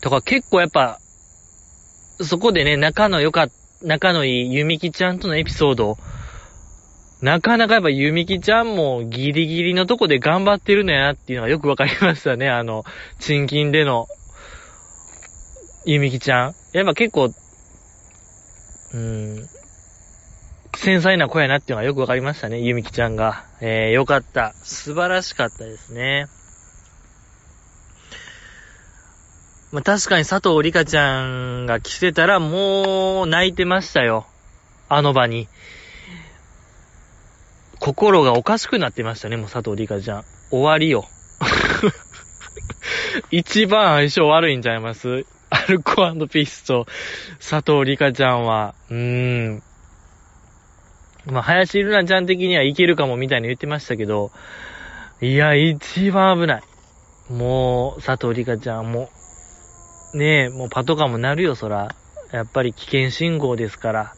[0.01, 0.99] とか結構やっぱ、
[2.19, 3.47] そこでね、仲の良か、
[3.83, 5.97] 仲のいいゆみきちゃんとのエピソード、
[7.21, 12.49] なかなかやっぱゆみきちゃんもギリギリのとこで頑張ってるのやなっていうのがよくわかりましたね。
[12.49, 12.83] あの、
[13.19, 14.07] 賃金での、
[15.85, 16.55] ゆみきちゃん。
[16.73, 19.60] やっぱ結構、うーん、
[20.75, 22.59] 繊細な子やなっていうのがよくわかりましたね。
[22.59, 23.45] ゆみきちゃんが。
[23.61, 24.53] えー、よかった。
[24.63, 26.27] 素晴らしかったですね。
[29.71, 34.25] まあ、確かに佐藤里香ちゃんが来てたらもう泣いてましたよ。
[34.89, 35.47] あの場に。
[37.79, 40.23] 心がおかしくなってましたね、もう佐藤里香ちゃん。
[40.49, 41.07] 終わりよ。
[43.31, 45.25] 一番相性悪いんちゃいます？
[45.49, 45.93] アルコ
[46.27, 46.85] ピースと
[47.39, 48.75] 佐藤里香ちゃんは。
[48.89, 49.63] うーん。
[51.31, 54.31] まあ、林瑠奈ちゃん的にはいけるかもみたいに言ってましたけど、
[55.21, 56.63] いや、一番危ない。
[57.31, 59.09] もう、佐藤里香ちゃんも、
[60.13, 61.95] ねえ、もうパトカーもなるよ、そら。
[62.33, 64.13] やっぱり危険信号ですから。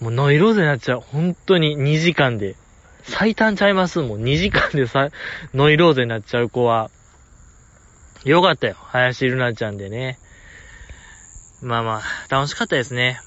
[0.00, 1.00] もうノイローゼになっちゃう。
[1.00, 2.56] 本当に2時間で。
[3.04, 4.22] 最短ちゃいますもん。
[4.22, 5.10] 2時間でさ、
[5.52, 6.90] ノイローゼになっちゃう子は。
[8.24, 8.74] よかったよ。
[8.78, 10.18] 林ルナちゃんでね。
[11.62, 13.20] まあまあ、楽しかったですね。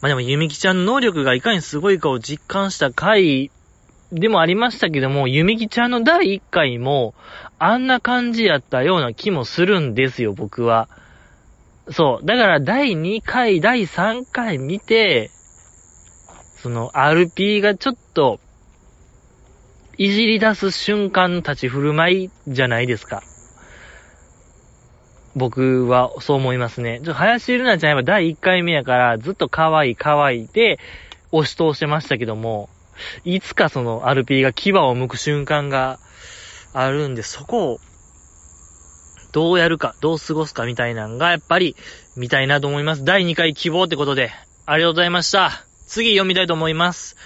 [0.00, 3.50] まあでも、ゆみきちゃんの能力がいかにすごいかを実感した回
[4.12, 7.14] でもありましたけども、ゆみきちゃんの第1回も、
[7.58, 10.88] あんな感じやったような気もするんですよ、僕は。
[11.90, 12.26] そう。
[12.26, 15.30] だから、第2回、第3回見て、
[16.56, 18.38] その、RP がちょっと、
[19.98, 23.22] いじり出す瞬間の立ち振る舞いじゃないですか。
[25.36, 27.02] 僕はそう思いますね。
[27.04, 30.78] ちょ、林瑠奈ちゃんやっぱ第1回目やからずっと可愛い可愛いで
[31.30, 32.70] 押し通してましたけども、
[33.24, 35.98] いつかその RP が牙を剥く瞬間が
[36.72, 37.78] あるんで、そこを
[39.32, 41.76] どうやるか、どう過ごすかみたいなんがやっぱり
[42.16, 43.04] 見たいなと思います。
[43.04, 44.30] 第2回希望ってことで、
[44.64, 45.50] ありがとうございました。
[45.86, 47.16] 次読みたいと思います。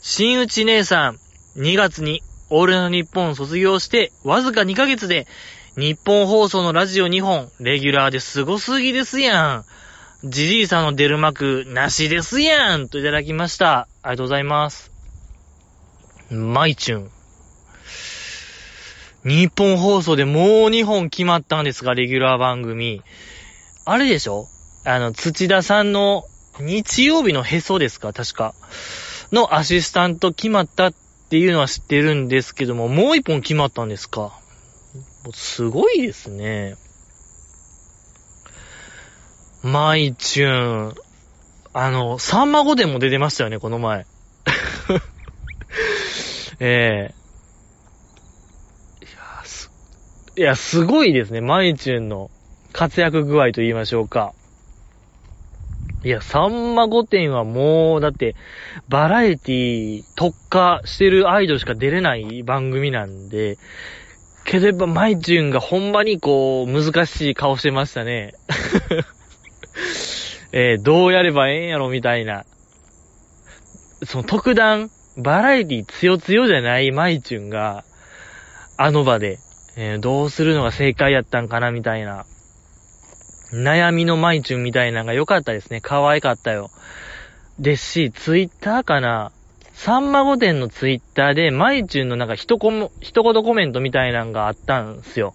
[0.00, 1.18] 新内姉さん、
[1.60, 5.26] 2月にオールナ日本卒業して、わずか2ヶ月で、
[5.74, 9.64] 日本放送のラジオ2本、レギュラーですごすぎですやん。
[10.22, 13.88] じじいさんの出る幕、なしですやんといただきました。
[14.02, 14.90] ありがとうございます。
[16.30, 17.10] マイチュン。
[19.24, 23.02] 日本放送でもう2本決まったんですが、レギュラー番組。
[23.86, 24.48] あれでしょ？
[24.84, 26.24] あの、土田さんの
[26.60, 28.12] 日曜日のへそですか？
[28.12, 28.54] 確か。
[29.32, 30.92] のアシスタント決まったっ
[31.30, 34.38] ていうのは知ってるんですけども、もう一本決まったんですか？
[35.24, 36.76] もうすごいですね。
[39.62, 40.94] マイチューン。
[41.74, 44.04] あの、サンマゴでも出てましたよね、この前。
[46.58, 49.70] ええー、いや、す、
[50.36, 51.40] いや、すごいですね。
[51.40, 52.30] マイチューンの
[52.72, 54.34] 活躍具合と言いましょうか。
[56.04, 58.34] いや、さんま御殿はもう、だって、
[58.88, 63.56] バラエティ特化してるアイドルしか出れない番組なんで、
[64.44, 68.34] けどやっぱマイチュンがほんまにこう、難しい顔してましたね。
[70.52, 72.44] えー、どうやればええんやろみたいな。
[74.04, 77.84] その特段、バラエティ強強じゃないマイチュンが、
[78.76, 79.38] あの場で、
[79.76, 82.26] えー、どうするのが正解やったんかなみたいな。
[83.52, 85.80] 悩みのマイチュンみたいなのが良かったですね。
[85.80, 86.70] 可愛かったよ。
[87.58, 89.30] ですし、ツイッターかな
[89.84, 95.34] サンマ御殿のツイッターで、マイチュンのなんか一コも、一言コメントみたいなのがあったんすよ。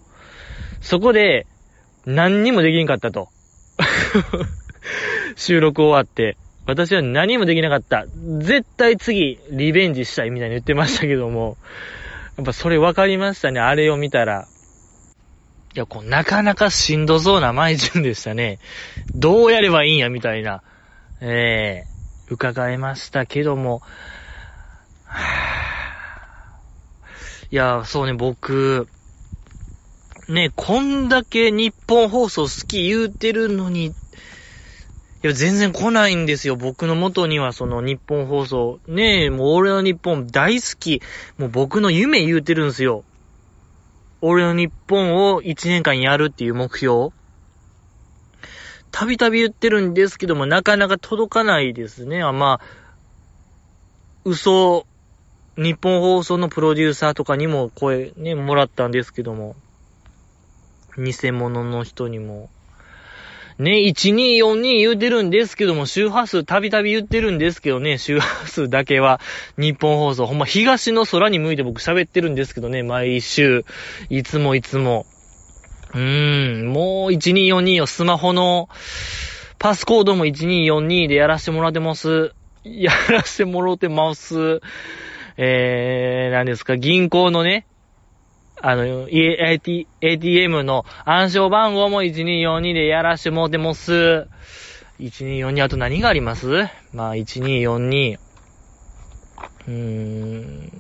[0.79, 1.47] そこで、
[2.05, 3.27] 何にもできんかったと。
[5.35, 8.05] 収録終わって、私は何もできなかった。
[8.39, 11.57] 絶対次、リベンジしたいみたいに言ってましたけども、
[12.37, 13.59] やっぱそれ分かりましたね。
[13.59, 14.47] あれを見たら。
[15.75, 18.59] いや、こう、なかなかしんどそうな舞順でしたね。
[19.13, 20.63] どうやればいいんや、みたいな。
[21.19, 23.81] ええー、伺いましたけども、
[27.49, 28.87] いや、そうね、僕、
[30.27, 33.93] ね、こんだけ日本放送好き言うてるのに、い
[35.21, 36.55] や、全然来ないんですよ。
[36.55, 38.79] 僕の元にはその日本放送。
[38.87, 41.01] ねえ、もう俺の日本大好き。
[41.37, 43.03] もう僕の夢言うてるんですよ。
[44.21, 47.09] 俺の日本を1年間やるっていう目標。
[48.91, 52.21] たびたび言ってるんですけども、なかなか届かないですね。
[52.21, 52.87] あまあ、
[54.25, 54.85] 嘘
[55.57, 59.55] 日本放送のプロデューサーとかにも声ね、もらったんですけども、
[60.97, 62.49] 偽物の人にも。
[63.57, 69.19] ね、1242言うてるんですけども、周波数たびたび言ってるんですけどね、周波数だけは
[69.57, 70.27] 日本放送。
[70.27, 73.65] ほんま東の空に向いて僕喋ってるんですけどね、毎週。
[74.09, 75.07] いつもいつも。
[75.91, 78.69] うーん、もう1242をスマホの
[79.57, 82.33] パスコードも1242でやらしてもらってます。
[82.63, 84.61] やらしてもらってます。
[85.37, 87.67] えー、何ですか、銀行のね、
[88.59, 94.27] あの、AT、ATM の暗証番号も1242でやらしてもらってます。
[94.99, 96.67] 1242、あと何があります？
[96.91, 98.17] まあ、1242。
[99.67, 100.71] うーん。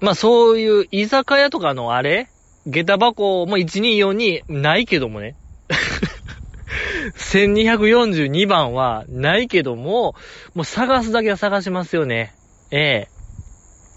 [0.00, 2.28] まあ、そういう居酒屋とかのあれ？
[2.66, 5.36] 下駄箱も1242ないけどもね。
[7.16, 10.14] 1242番はないけども、
[10.54, 12.34] もう探すだけは探しますよね。
[12.72, 13.08] ええ。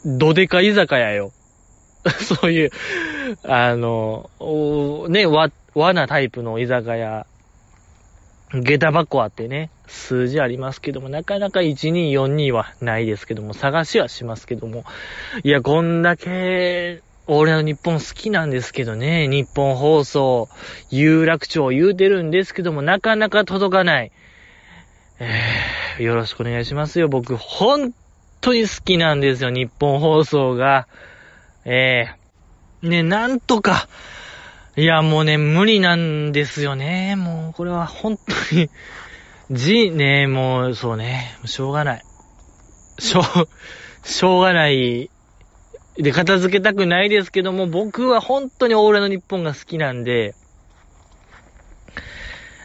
[0.05, 1.31] どでか居酒屋よ。
[2.21, 2.71] そういう、
[3.43, 4.29] あの、
[5.09, 7.25] ね、わ、和なタイプの居酒屋。
[8.53, 14.83] 下駄箱あってね、数字ありますけども、なかなか1242はないですけども、探しはしますけども。
[15.43, 20.49] いや、こんだけ、俺の日本好きなんですけどね、日本放送、
[20.91, 24.11] 有楽町言うてるんですけども、なかなか届かない。
[25.19, 27.07] えー、よろしくお願いしますよ。
[27.07, 27.93] 僕、本
[28.45, 30.87] 当に好きなんですよ、日本放送が。
[31.65, 32.09] え
[32.83, 33.87] えー、ね、なんとか、
[34.77, 37.15] いや、もうね、無理なんですよね。
[37.15, 38.69] もう、これは本当に、
[39.49, 42.03] じ、ね、もう、そうね、しょうがない。
[42.99, 45.09] しょう、しょうがない
[45.97, 50.35] で、片付けたくないですけども、僕は本当にオーラの日本が好きなんで、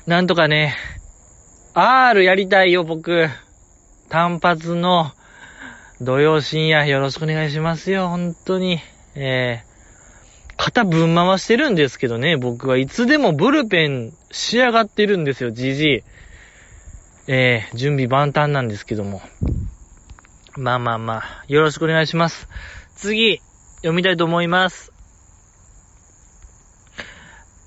[0.07, 0.77] なんとかね、
[1.73, 3.29] R やりたいよ、僕。
[4.11, 5.13] 単発の
[6.01, 8.81] 土曜深夜よろしくお願いしますよ、本当に。
[9.15, 16.03] えー、肩ぶん回してるんですけどね、僕はいつでもブルペン仕上がってるんですよ、じじい。
[17.27, 19.21] えー、準備万端なんですけども。
[20.57, 22.49] まあまあまあ、よろしくお願いします。
[22.97, 23.43] 次、
[23.77, 24.95] 読みたいと思います。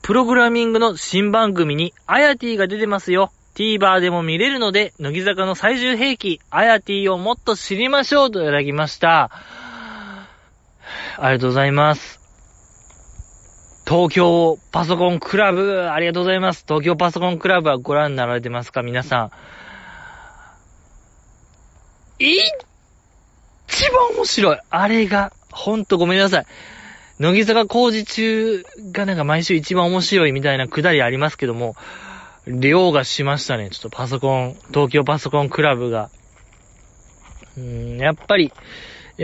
[0.01, 3.31] プログラミングの新番組に、あやティが出てますよ。
[3.55, 9.29] TVer でも見れるので、乃木坂の最終兵器、あやティをもっと知りましょうといただきました。
[11.17, 12.19] ありがとうございます。
[13.85, 16.63] 東京パソコンクラブ、ありがとうございます。
[16.67, 18.81] 東京パソコンクラブはご覧になられてますか？
[18.81, 19.31] 皆さん。
[22.23, 22.37] い
[23.67, 24.57] 一番面白い。
[24.69, 26.45] あれが、ほんとごめんなさい。
[27.19, 31.75] 乃木坂工事中がなんか毎週一番面白いみたいなくだりありますけども、
[32.47, 33.69] 量がしましたね。
[33.69, 36.09] ちょっとパソコン、東京パソコンクラブが。
[37.57, 38.51] うん、やっぱり、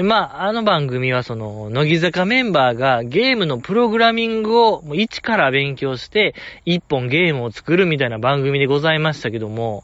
[0.03, 9.83] まあ、あの番組はその、乃木坂メンバーがゲームのプログラミングをもう一から勉強して、一本ゲームを作るみたいな番組でございましたけども、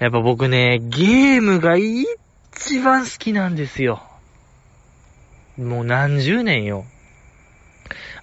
[0.00, 4.02] やっぱ僕ね、ゲームが一番好きなんですよ。
[5.56, 6.84] もう何十年よ。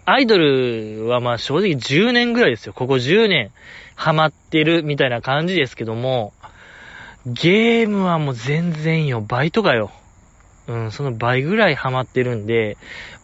[0.06, 2.74] アイドルはまあ正直10年ぐらいですよ。
[2.74, 3.52] ここ10年
[3.96, 6.34] ハマってるみたいな感じですけども、
[7.26, 9.22] ゲームはもう全然よ。
[9.22, 9.92] 倍とかよ。
[10.68, 12.78] うん、その倍ぐらいハマってるんで、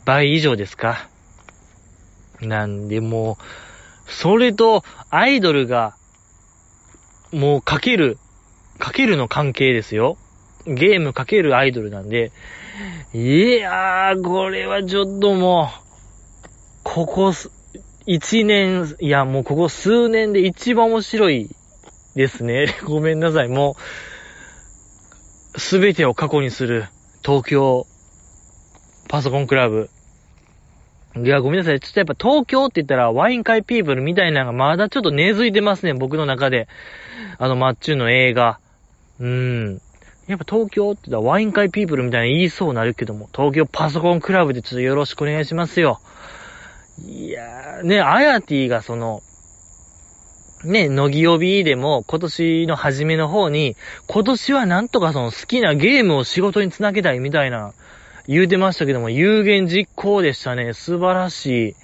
[0.05, 1.07] 倍以上ですか。
[2.41, 5.95] なんでもう、それとアイドルが、
[7.31, 8.17] もうかける、
[8.77, 10.17] かけるの関係ですよ。
[10.65, 12.31] ゲームかけるアイドルなんで、
[13.13, 15.86] いやー、これはちょっともう、
[16.89, 17.33] ここ
[18.05, 21.49] 一年、いや、もうここ数年で一番面白い
[22.15, 22.77] ですね。
[22.87, 23.49] ごめんなさい。
[23.49, 23.75] も
[25.53, 26.85] う、すべてを過去にする
[27.25, 27.85] 東京
[29.09, 29.89] パソコンクラブ。
[31.17, 31.79] いや、ごめんなさい。
[31.81, 35.93] ちょっとやっぱ東京って言ったらワイン会ピープルみたいなのがまだちょっと根付いてますね。
[35.93, 36.69] 僕の中で。
[37.37, 38.59] あの、マッチュの映画。
[39.19, 39.81] うーん。
[40.27, 45.99] やっぱ東京って言ったらワイン会ピープルみたいに言いそうになるけども、東京パソコンクラブでちょっとよろしくお願いしますよ。
[47.05, 49.21] いやー、ね、アヤティがその、
[50.63, 53.75] ね、乃木帯でも今年の初めの方に、
[54.07, 57.73] 今年はなんとかその好きなゲームを仕事につなげたいみたいな
[58.27, 60.73] 言うてましたけども、有言実行でしたね。
[60.73, 61.69] 素晴らしい。
[61.69, 61.75] う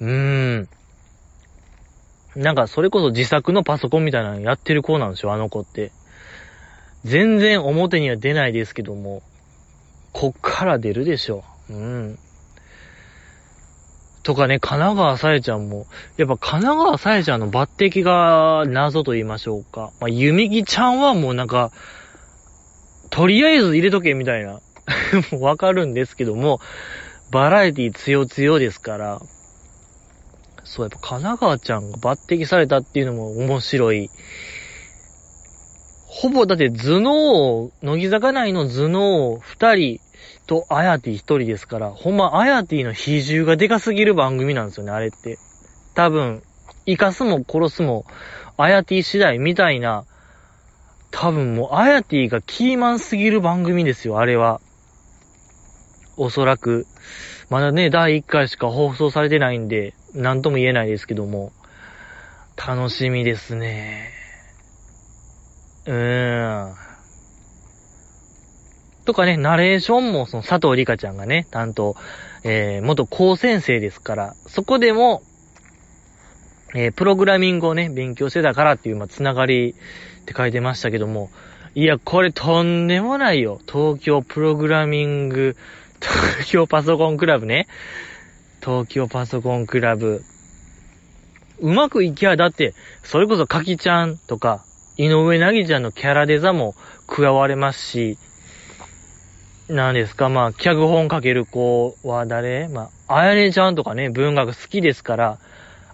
[0.00, 0.68] ーん。
[2.34, 5.92] なんかそれこそ自作のパソコンみたいなのやってる子なんですよ、あの子って。
[7.04, 9.22] 全然表には出ないですけども、
[10.12, 11.74] こっから出るでしょう。
[11.74, 12.18] うん。
[14.26, 19.92] とかね、神奈川さえちゃんも、やっぱ神奈川さえちゃんの抜擢が謎と言いましょうか。
[20.00, 21.70] まあ、ゆみぎちゃんはもうなんか、
[23.10, 24.54] とりあえず入れとけみたいな、
[25.30, 26.58] もうわかるんですけども、
[27.30, 29.20] バラエティ強強ですから、
[30.64, 34.10] そう、やっぱ神奈川ちゃんが抜擢されたっていうのも面白い。
[36.08, 40.00] ほぼだって頭脳、乃木坂内の頭脳二人
[40.46, 45.38] とアヤティ一人ですから、ほんまアヤティの比重がでかすぎる番組なんですよね、あれって。
[45.94, 46.42] 多分、
[46.86, 48.04] 生かすも殺すも、
[48.56, 50.04] アヤティ次第みたいな、
[51.10, 54.60] 多分もう、アヤティがキーマンすぎる番組ですよ、あれは。
[56.16, 56.86] おそらく。
[57.50, 61.52] まだね、第1回しか放送されてないんで、なんとも言えないですけども、
[62.56, 64.10] 楽しみですね。
[65.86, 66.85] うーん。
[69.06, 71.96] とかね、ナレーションもその佐藤里香ちゃんがね、担当、
[72.44, 75.22] えー、元高先生ですから、そこでも、
[76.74, 81.30] えー、プログラミングをね、勉強してたからっていう、まあ、つながりって書いてましたけども、
[81.74, 83.60] いや、これとんでもないよ。
[83.66, 85.56] 東京プログラミング、
[86.00, 87.66] 東京パソコンクラブね。
[88.60, 90.22] 東京パソコンクラブ。
[91.60, 94.64] うまくいきゃ、だって、それこそかきちゃんとか、
[94.96, 96.74] 井上なぎちゃんのキャラデザも
[97.06, 98.18] 加われますし、
[99.68, 102.68] なんですか、まあ、脚本書ける子は誰？
[102.68, 105.38] まあ、あやねちゃんとかね、文学好きですから、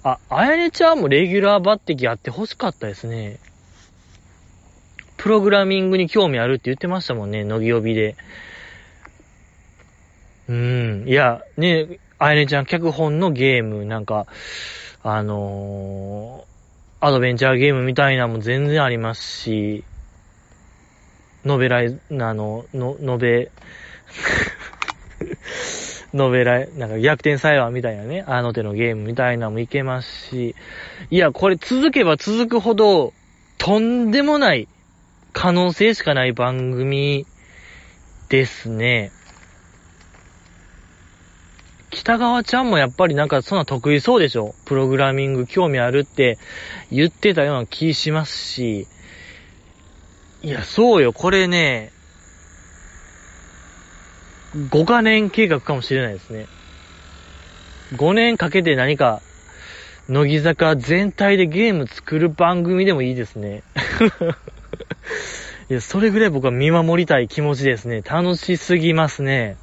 [0.05, 3.39] あ、あやねちゃんもレギュラー抜擢やって欲しかったですね。
[5.16, 8.16] プログラミングに興味あるって言ってましたもんね、乃木おびで。
[10.49, 11.05] うん。
[11.07, 14.27] いや、ね、あやねちゃん脚本のゲーム、なんか、
[15.03, 19.85] あのー、アドベンチャーゲームみたいなのも全然ありますし、
[21.45, 23.51] ノベライ、あの、の、ノベ、
[26.14, 30.55] ノベライ、なんか逆転裁判みたいなね、あの手のゲームみたいなのもいけますし、
[31.11, 33.12] いや、これ続けば続くほど、
[33.59, 34.68] とんでもない
[35.32, 37.26] 可能性しかない番組
[38.28, 39.11] ですね。
[41.90, 44.55] 北川ちゃんもやっぱりなんかそんな得意そうでしょ？
[44.64, 46.38] プログラミング興味あるって
[46.90, 48.86] 言ってたような気しますし。
[50.45, 51.93] いや、そうよ、これね、
[54.57, 56.47] 5カ年計画かもしれないですね。
[57.95, 59.22] 5年かけて何か、
[60.09, 63.62] 乃木坂全体でゲーム作る番組でもいいですね。
[65.70, 68.03] いや、それぐらい僕は見守りたい気持ちですね。
[68.03, 69.57] 楽しすぎますね。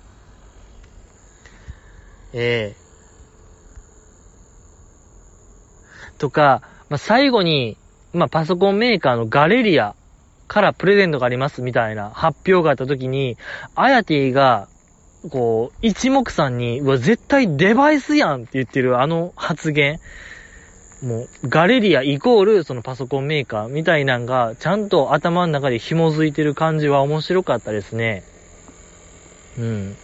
[2.33, 2.89] ええ
[6.17, 7.77] とか、まあ、最後に、
[8.13, 9.95] まあ、パソコンメーカーのガレリア
[10.49, 13.37] からプレゼントがありますみたいな発表があった時に、
[13.75, 14.67] アヤティが、
[15.29, 19.99] こう、一目散に、うわ、絶対デバイスやんって言ってるあの発言。
[21.03, 28.23] もう、ガレリアイコール、そのパソコンメーカーみたいなんが、ちゃんと頭の中で紐づいてる感じは面白かったですね。
[29.59, 29.95] うん。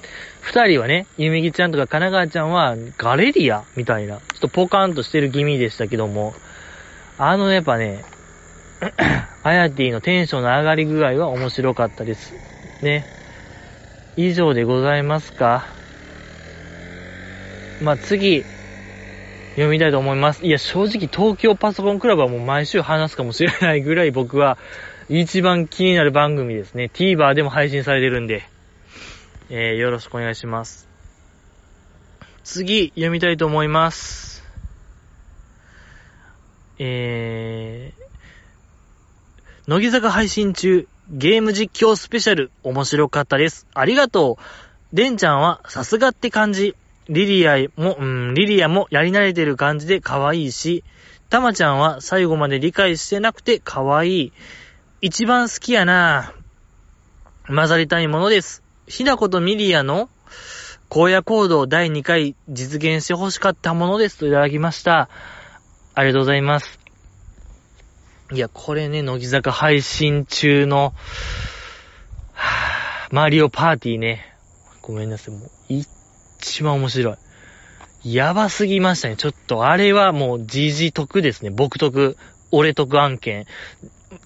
[0.42, 6.36] 二人はね、ゆみぎちゃんとか神奈川ちゃんは、ガレリアみたいな、ちょっとポカンとしてる気味でしたけども、
[7.18, 8.06] あの、やっぱね、
[9.44, 12.34] アヤティのテンションの上がり具合は面白かったです。
[12.82, 13.06] ね。
[14.18, 15.66] 以上でございますか？
[17.82, 18.44] まあ、次、
[19.52, 20.46] 読みたいと思います。
[20.46, 24.58] いや、正直東京パソコンクラブはもう毎週話すかもしれないぐらい僕は
[25.10, 26.90] 一番気になる番組ですね。
[26.94, 28.44] TVer でも配信されてるんで。
[29.50, 30.88] えー、よろしくお願いします。
[32.44, 34.44] 次、読みたいと思います。
[36.80, 38.05] えー、
[39.68, 43.66] 乃木坂配信中、ゲーム実況スペシャル、面白かったです。
[43.74, 44.96] ありがとう。
[44.96, 46.76] デンちゃんはさすがって感じ。
[47.10, 50.84] リリアも、うん、リリアもやり慣れてる感じで可愛いし、
[51.32, 54.34] たまちゃんは最後まで理解してなくて可愛い。
[55.02, 56.32] 一番好きやな
[57.48, 58.62] 混ざりたいものです。
[58.86, 60.10] ひなことミリアの
[60.92, 65.10] 荒野行動第2回実現して欲しかったものですといただきました。
[65.96, 66.85] ありがとうございます。
[68.36, 70.94] いや、これね、乃木坂配信中の、
[72.34, 74.26] はぁ、マリオパーティーね。
[74.82, 77.14] ごめんなさい、もう、一番面白
[78.04, 78.14] い。
[78.14, 79.16] やばすぎましたね。
[79.16, 81.50] ちょっと、あれはもう、じじ得ですね。
[81.50, 82.18] 僕得、
[82.52, 83.46] 俺得案件。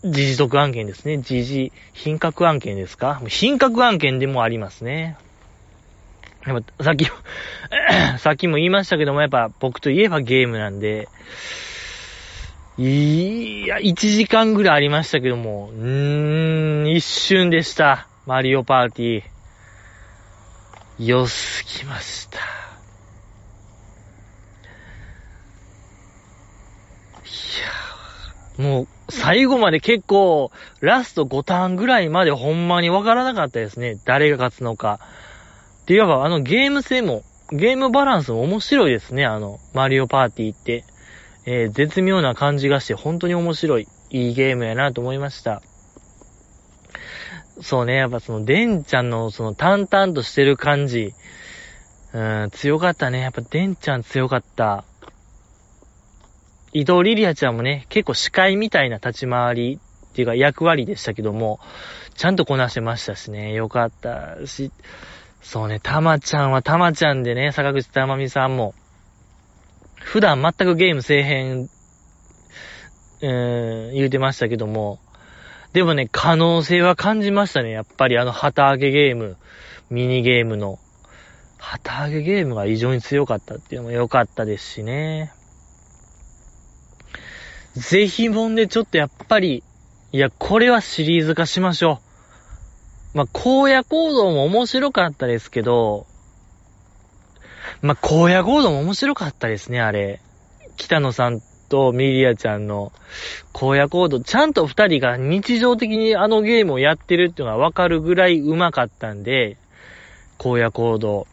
[0.04, 1.20] 時事得案件ですね。
[1.20, 3.22] 時事品格案件ですか？
[3.28, 5.18] 品格案件でもありますね。
[6.48, 7.06] やっぱ、さっき、
[8.18, 11.08] さっきも言いましたけども、やっぱ僕といえばゲームなんで、
[12.82, 18.08] いや、1時間ぐらいありましたけども、うーん、一瞬でした。
[18.26, 19.24] マリオパーティー。
[21.06, 22.40] 良すぎました。
[22.40, 22.42] い
[28.62, 30.50] やもう、最後まで結構、
[30.80, 33.98] ラスト5ターンぐらいまでほんまにわからなかったですね。
[34.06, 35.02] 誰が勝つのか。
[35.84, 39.26] って言えば、あのゲーム性も、ゲームバランスも面白いですね。
[39.26, 40.86] あの、マリオパーティーって。
[41.52, 45.64] えー、絶妙な感じがして本当に面白い、いいゲームやなと思いました。
[47.60, 51.12] そうね、やっぱその、デンちゃんのその淡々としてる感じ、
[52.14, 53.22] うん、強かったね。
[53.22, 54.86] やっぱデンちゃん強かった。
[56.72, 59.80] 伊藤リリアちゃんもね、結構司会みたいな立ち回り
[60.12, 61.60] っていうか役割でしたけども、
[62.16, 64.72] ちゃんとこなしてましたしね、よかったし、
[65.42, 68.76] そうね、たまちゃんはたまちゃんでね、坂口たまみさんも、
[70.00, 71.70] 普段全くゲームせえへん、
[73.22, 73.28] う
[73.92, 75.00] ん、言うてましたけども、
[75.74, 77.70] でもね、可能性は感じましたね。
[77.70, 79.38] やっぱりあの旗揚げゲーム、
[79.90, 80.80] ミニゲームの、
[81.58, 85.32] 旗揚げゲームが異常に強かったっていうのも良かったですしね。
[87.76, 89.64] ぜひもんでちょっとやっぱり、
[90.12, 92.00] いや、これはシリーズ化しましょ
[93.14, 93.18] う。
[93.18, 96.08] まあ、荒野行動も面白かったですけど、
[97.82, 100.22] まあ、荒野行動も面白かったですね、あれ。
[100.78, 102.92] 北野さんとミリアちゃんの
[103.54, 109.58] 荒野行動、ちゃんと二人が日常的にあのゲームをやってるっていうのがわかるぐらい上手かったんで、
[110.40, 111.28] 荒野行動。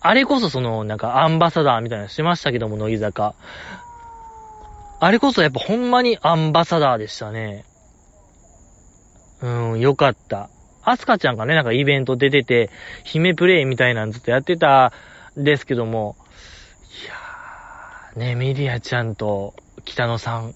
[0.00, 3.34] あれこそその、なんかアンバサダーみたいなのしましたけども、乃木坂。
[5.00, 7.64] あれこそやっぱほんまにアンバサダーでしたね。
[9.42, 10.48] うん、よかった。
[10.84, 12.70] アスカちゃんがね、なんかイベント出てて、
[13.04, 14.92] 姫プレイみたいなんずっとやってた
[15.38, 16.16] んですけども、
[17.04, 19.54] いやー、ね、メディアちゃんと
[19.84, 20.54] 北野さん、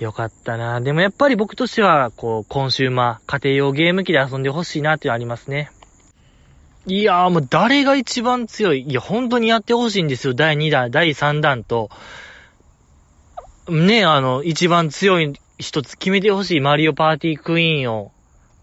[0.00, 0.80] よかったな。
[0.80, 5.70] でもやっぱり僕としては、こう、コンシューマー、家庭用ゲーム機で遊んでほしいなっていうのありますね。
[6.86, 8.82] いやーもう誰が一番強い？
[8.82, 10.34] いや、本当にやってほしいんですよ。
[10.34, 11.90] 第2弾、第3弾と。
[13.68, 18.12] ね、あの、一番強い一つ決めてほしいマリオパーティークイーンを。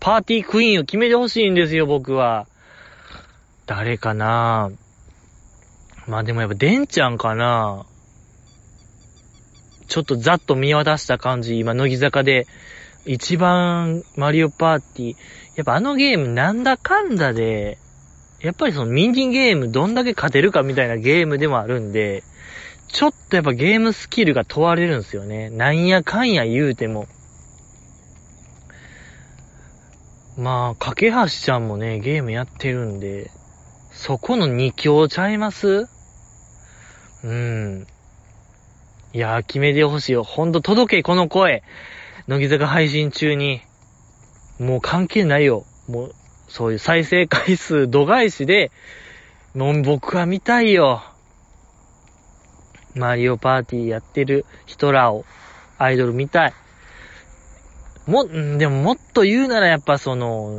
[0.02, 2.48] パーティークイーンを決めてほしいんですよ、僕は。
[3.68, 4.72] 誰かな
[6.08, 7.86] まあでもやっぱ、デンちゃんかな
[9.88, 12.48] ちょっとざっと見渡した感じ、今、乃木坂で、
[13.06, 15.16] 一番マリオパーティー、
[15.56, 17.78] やっぱあのゲームなんだかんだで、
[18.42, 22.24] やっぱりそのミニゲームどんだけ勝てるかみたいなゲームでもあるんで、
[22.88, 25.52] ちょっとやっぱゲームスキルが問われるんですよね。
[25.52, 27.08] なんやかんや言うても。
[30.42, 33.30] まあ、架け橋ちゃんもね、ゲームやってるんで、
[33.92, 35.86] そこの二強ちゃいます？
[37.24, 37.86] うん。
[39.14, 40.24] いやー、決めてほしいよ。
[40.24, 41.62] ほんと届け、この声。
[42.28, 43.62] 乃木坂配信中に。
[44.58, 45.64] もう関係ないよ。
[45.88, 46.16] もう、
[46.48, 48.72] そういう再生回数度外視で、
[49.54, 51.04] もう僕は見たいよ。
[52.96, 55.24] マリオパーティーやってる人らを、
[55.78, 56.54] アイドル見たい。
[58.06, 58.26] も、
[58.58, 60.52] でももっと言うならやっぱその、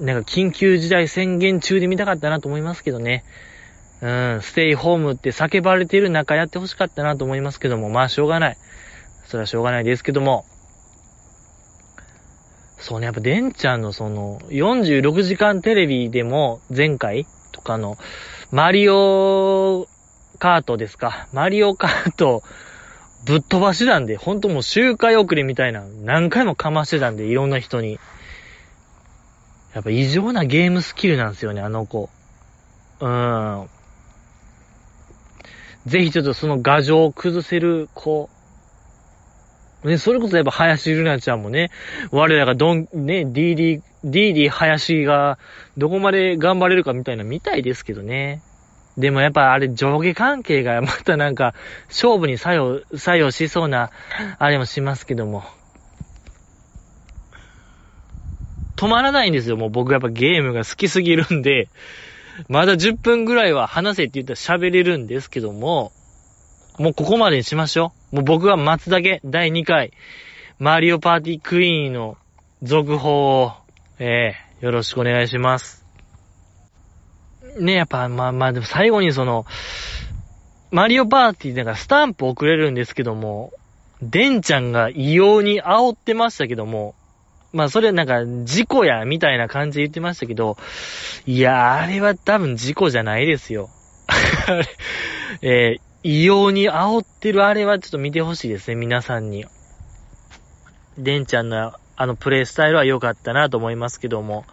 [0.00, 3.24] なんか緊急事態宣言中で見たかったなと思いますけどね。
[4.02, 8.56] うん、ステイホームって叫ばれてる中やってほしかったなと思いますけども、まあしょうがない。
[9.26, 10.46] それはしょうがないですけども。
[12.78, 17.98] そうね、やっぱデンちゃんのその、46時間テレビでも前回とかの、
[18.50, 19.86] マリオ
[20.38, 21.28] カートですか。
[21.32, 22.42] マリオカート、
[23.24, 27.98] ぶっ飛ばしなんで、ほんともう周回遅れみたいな、何回もかましてたんで、いろんな人に。
[29.74, 32.08] やっぱ異常なゲームスキルなんですよね、あの子。
[33.00, 33.68] うーん。
[35.86, 38.28] ぜひちょっとその画像を崩せる子。
[39.84, 41.70] ね、それこそやっぱ林ルナちゃんもね、
[42.10, 45.38] 我らがドン、ね、DD、DD 林が
[45.78, 48.42] どこまで頑張れるかみたいな見たいですけどね。
[49.00, 51.54] でもやっぱあれ上下関係がまたなんか
[51.88, 53.90] 勝負に作用、作用しそうな、
[54.38, 55.42] あれもしますけども。
[58.76, 59.56] 止まらないんですよ。
[59.56, 61.68] もう僕やっぱゲームが好きすぎるんで、
[62.48, 65.92] まだ10分ぐらいは話せって言ったら喋れるんですけども、
[66.78, 68.16] もうここまでにしましょう。
[68.16, 69.92] もう僕は待つだけ、第2回、
[70.58, 72.16] マリオパーティークイーンの
[72.62, 73.52] 続報を、
[73.98, 75.79] ええー、よろしくお願いします。
[77.58, 79.46] ね、やっぱ、まあまあ、でも最後にその、
[80.70, 83.52] マリオパーティーだかスタンプ送れるんですけども、
[84.02, 86.94] デンちゃんが異様に煽ってましたけども、
[87.52, 90.56] まあそれなんか事故や、みたいな感じで言ってましたけど、
[91.26, 93.68] いや、あれは多分事故じゃないですよ。
[95.42, 99.44] えー、異様に煽ってるあれはちょっと見てほしいですね、皆さんに。
[100.96, 104.44] デンちゃんのあのプレイスタイルは良かったなと思いますけども。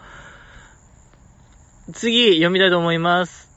[1.94, 3.50] 次、読みたいと思います。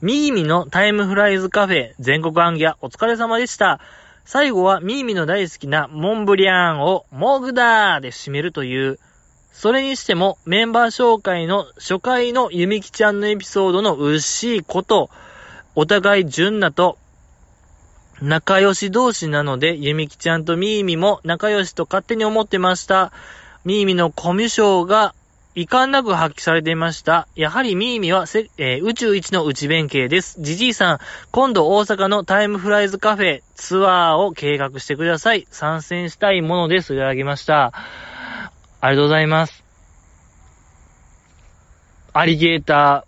[0.00, 3.80] みぎみのタイムフライズカフェ全国アンギャお疲れ様でした。
[4.24, 9.00] 最後はミーミの大好きなモンブリアンをモグダーで締めるという、
[9.52, 15.10] それにしてもメンバー紹介の初回のゆみきちゃんのエピソードのうっしいこと、
[15.74, 16.98] お互い純なと
[18.22, 23.12] 仲良し同士なので、ゆみきちゃんとみーみも仲良しと勝手に思ってました。
[23.64, 25.14] みーみのコミュ障が
[25.58, 27.28] 遺憾なく発揮されていました。
[27.34, 28.26] やはりミーミは、
[28.58, 30.36] えー、宇宙一の内弁慶です。
[30.42, 30.98] じじいさん、
[31.30, 35.46] 今度大阪のタイムフライズカフェツアーを計画してください。
[35.50, 36.94] 参戦したいものです。
[36.94, 37.72] いただきました。
[37.72, 39.64] ありがとうございます。
[42.12, 43.06] アリゲータ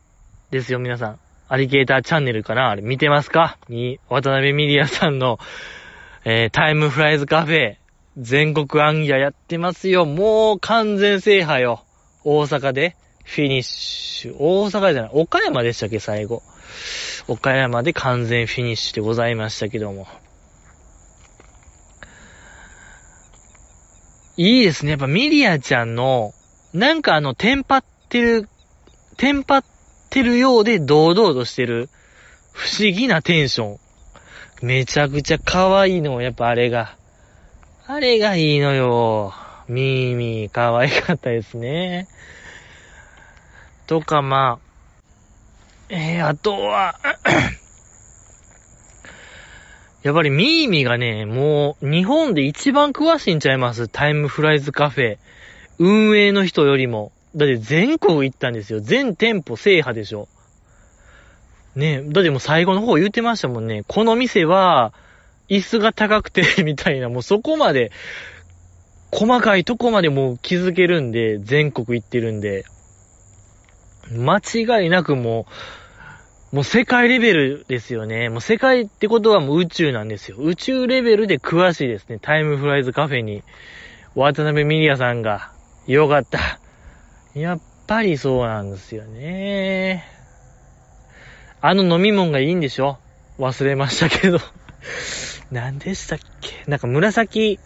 [0.50, 1.18] ーですよ、皆さん。
[1.48, 2.70] アリゲーターチャンネルかな？
[2.70, 3.58] あれ見てますか？
[3.68, 5.38] に、渡辺ミリアさんの、
[6.24, 7.76] えー、タイムフライズカフェ、
[8.16, 10.06] 全国暗夜やってますよ。
[10.06, 11.84] もう完全制覇よ。
[12.24, 14.36] 大阪でフィニッシュ。
[14.38, 16.42] 大阪じゃない、岡山でしたっけ、最後。
[17.28, 20.06] 岡山で完全フィニッシュでございましたけども。
[24.36, 24.92] いいですね。
[24.92, 26.32] やっぱミリアちゃんの、
[26.72, 28.48] なんかあの、テンパってる、
[29.16, 29.64] テンパっ
[30.10, 31.90] てるようで堂々としてる、
[32.52, 33.78] 不思議なテンション。
[34.62, 36.96] めちゃくちゃ可愛いの、やっぱあれが。
[37.86, 39.34] あれがいいのよ。
[39.68, 42.08] ミーミー可愛かったですね。
[43.86, 44.68] とか、まあ、
[45.90, 46.94] えー、あとは
[50.02, 53.88] やっぱりミーミーがね、もう日本で一番詳しいんちゃいます？
[53.88, 55.18] タイムフライズカフェ。
[55.78, 57.12] 運営の人よりも。
[57.36, 58.80] だって全国行ったんですよ。
[58.80, 60.28] 全店舗制覇でしょ。
[61.76, 63.84] ねだってもう最後の方言ってましたもんね。
[63.86, 64.92] この店は、
[65.48, 67.90] 椅子が高くて みたいな、もうそこまで、
[69.10, 72.64] 細かいとこまでもう気づけるんで、全国行ってるんで、
[74.10, 75.46] 間違いなくも
[76.52, 78.28] う、もう世界レベルですよね。
[78.28, 80.38] もう世界ってことはもう宇宙なんですよ。
[80.38, 82.18] 宇宙レベルで詳しいですね。
[82.20, 83.42] タイムフライズカフェに、
[84.14, 85.52] 渡辺ミリアさんが、
[85.86, 86.58] よかった。
[87.34, 90.04] やっぱりそうなんですよね。
[91.60, 92.98] あの飲み物がいいんでしょ？
[93.38, 94.38] 忘れましたけど
[95.50, 96.64] 何でしたっけ？
[96.70, 97.58] なんか紫、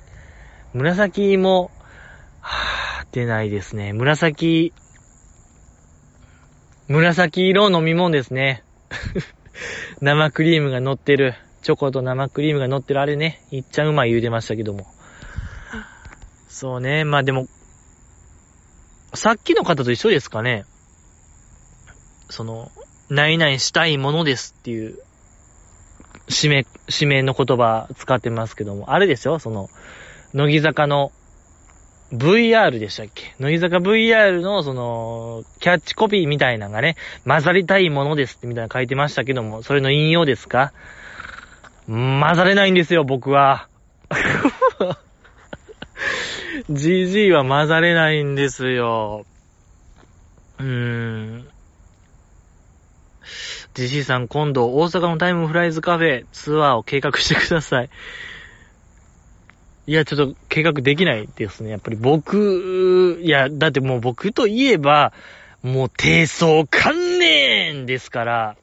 [0.74, 1.70] 紫も、
[2.40, 3.92] はぁ、出ないですね。
[3.92, 4.72] 紫、
[6.88, 8.64] 紫色飲み物ですね。
[10.00, 11.34] 生クリームが乗ってる。
[11.62, 13.46] チョコと生クリームが乗ってるあれね。
[13.50, 14.86] いっちゃんうまい言うてましたけども。
[16.48, 17.04] そうね。
[17.04, 17.46] まあでも、
[19.14, 20.64] さっきの方と一緒ですかね。
[22.30, 22.70] その、
[23.10, 24.98] ないないしたいものですっていう、
[26.28, 29.68] 締め、締めの言葉使ってますけども、あれですよ、その、
[30.34, 31.12] 乃木坂の
[32.12, 33.34] VR でしたっけ？
[33.38, 40.72] 乃木坂 VR のその、キャッチコピーみたいなのがね、混ざりたいものですってみたいな書いてましたけども、それの引用ですか？
[41.86, 43.68] 混ざれないんですよ、僕は。
[46.70, 49.24] GG は混ざれないんですよ。
[50.58, 51.48] うーん。
[53.74, 57.90] GG さん今度大阪のタイムフライズカフェツアーを計画してください。
[59.92, 61.68] いや、ちょっと計画できないですね。
[61.68, 65.12] やっぱり僕、いや、だってもう僕といえば、
[65.62, 68.56] もう低層観念ですから、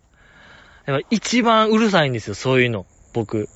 [0.88, 2.88] やっぱ一番うるさいんですよ、そういうの。
[3.13, 3.47] 僕。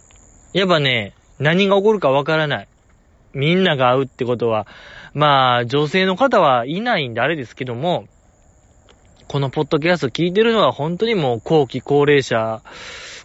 [0.54, 2.68] やっぱね、何が起こるかわからない。
[3.34, 4.68] みんなが会うってことは、
[5.16, 8.06] まあ、女性の方はいないんであれですけども、
[9.28, 12.62] このポッドキャスト聞いてるのは本当にもう後期高齢者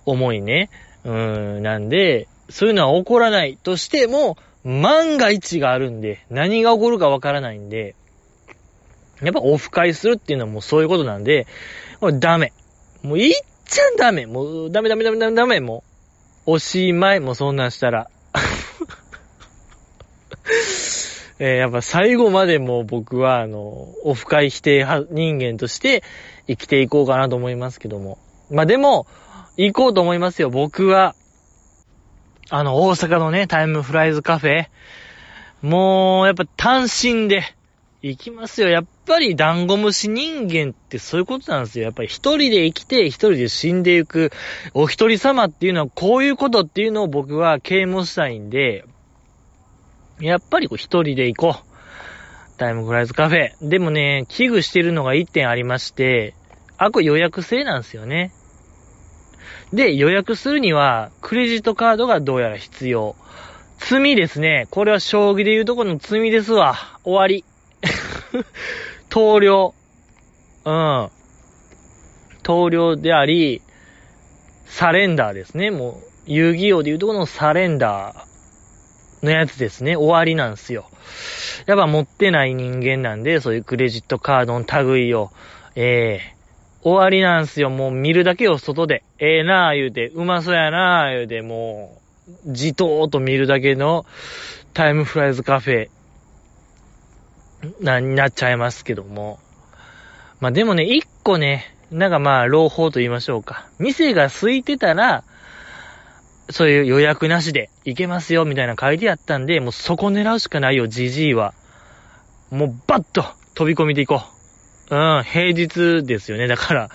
[0.06, 0.70] 思いね。
[1.04, 7.94] うん、なんで、そういうのは起こらないとしても、万が一があるんで、何が起こるかわからないんで、
[9.22, 11.46] やっぱオフ会するっていうのはもうそういうことなんで、
[12.00, 12.52] もうダメ。
[13.02, 13.34] もういっ
[13.64, 14.26] ちゃダメ。
[14.26, 15.60] もうダメダメダメダメダメ。
[15.60, 15.82] も
[16.46, 17.20] う、おしまい。
[17.20, 18.08] もうそんなんしたら。
[21.40, 26.02] えー、やっぱ最後までも僕は、あの、オフ会否定派人間として
[26.46, 28.18] 生きていこうかなと思いますけども。
[28.50, 29.06] まあでも、
[29.56, 30.50] 行こうと思いますよ。
[30.50, 31.14] 僕は、
[32.50, 34.66] あの、大阪のね、タイムフライズカフェ。
[35.60, 37.42] もう、やっぱ単身で
[38.00, 38.68] 行きますよ。
[38.68, 41.84] やっぱりダンゴムシ人間ってそういうことなんですよ。
[41.84, 44.30] やっぱり一人で生きて一人で死んでいく。
[44.72, 48.84] お一人様っていうのはこういうことっていうのを僕は啓蒙したいんで、
[50.20, 51.68] やっぱりこう一人で行こう。
[52.56, 53.50] タイムフライズカフェ。
[53.60, 56.34] でもね、危惧してるのが一点ありまして、
[56.76, 58.32] あ、これ予約制なんですよね。
[59.72, 63.16] で、予約するには、クレジットカードがどうやら必要。
[63.78, 64.66] 罪ですね。
[64.70, 66.76] これは将棋で言うとこの罪ですわ。
[67.04, 67.44] 終わり。
[69.08, 69.74] 投了。
[70.64, 71.10] うん。
[72.42, 73.62] 投了であり、
[74.66, 75.70] サレンダーですね。
[75.70, 75.94] もう、
[76.26, 79.96] 遊戯王でいうとこのサレンダーのやつですね。
[79.96, 80.86] 終わりなんですよ。
[81.66, 85.30] やっぱ持ってない人間なんで、そういうクレジットカードの類を、
[85.74, 86.37] ええー、
[86.82, 87.70] 終わりなんすよ。
[87.70, 92.00] もう見るだけを外で、ええー、なあ言うて、うまそうやなあ言うて、も
[92.46, 94.06] う、じとーっと見るだけの
[94.74, 95.88] タイムフライズカフェ、
[97.80, 99.40] な、になっちゃいますけども。
[100.40, 103.66] まあでもね、一個ね、なんかまあ、朗報と言いましょうか。
[103.78, 105.24] 店が空いてたら、
[106.50, 111.54] そういう予約なしで行けますよ、みたいな書いてあったんで、もうそこ狙うしかないよ、じじいは。
[112.50, 113.24] もうバッと
[113.54, 114.37] 飛び込みで行こう。
[114.90, 116.46] うん、平日ですよね。
[116.46, 116.88] だから、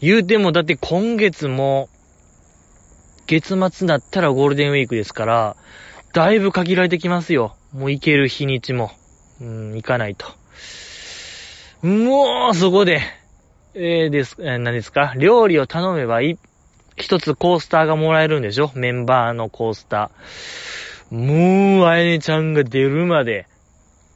[0.00, 1.88] 言うても、だって今月も、
[3.26, 5.56] 月末だったらゴールデンウィークですから、
[6.12, 7.56] だいぶ限られてきますよ。
[7.72, 8.90] もう行ける日にちも。
[9.40, 10.26] うん、行かないと。
[11.86, 13.00] もう、そこで、
[13.74, 15.14] えー、です、えー、何ですか？
[15.16, 16.38] 料理を頼めばい、
[16.96, 18.70] 一つコースターがもらえるんでしょ？
[18.74, 21.16] メンバーのコースター。
[21.16, 23.46] もう、あやねちゃんが出るまで、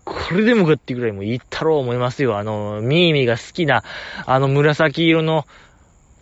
[0.07, 2.39] これでもかってぐらいもう行ったろう思いますよ。
[2.39, 3.83] あの、ミーミーが好きな、
[4.25, 5.47] あの紫色の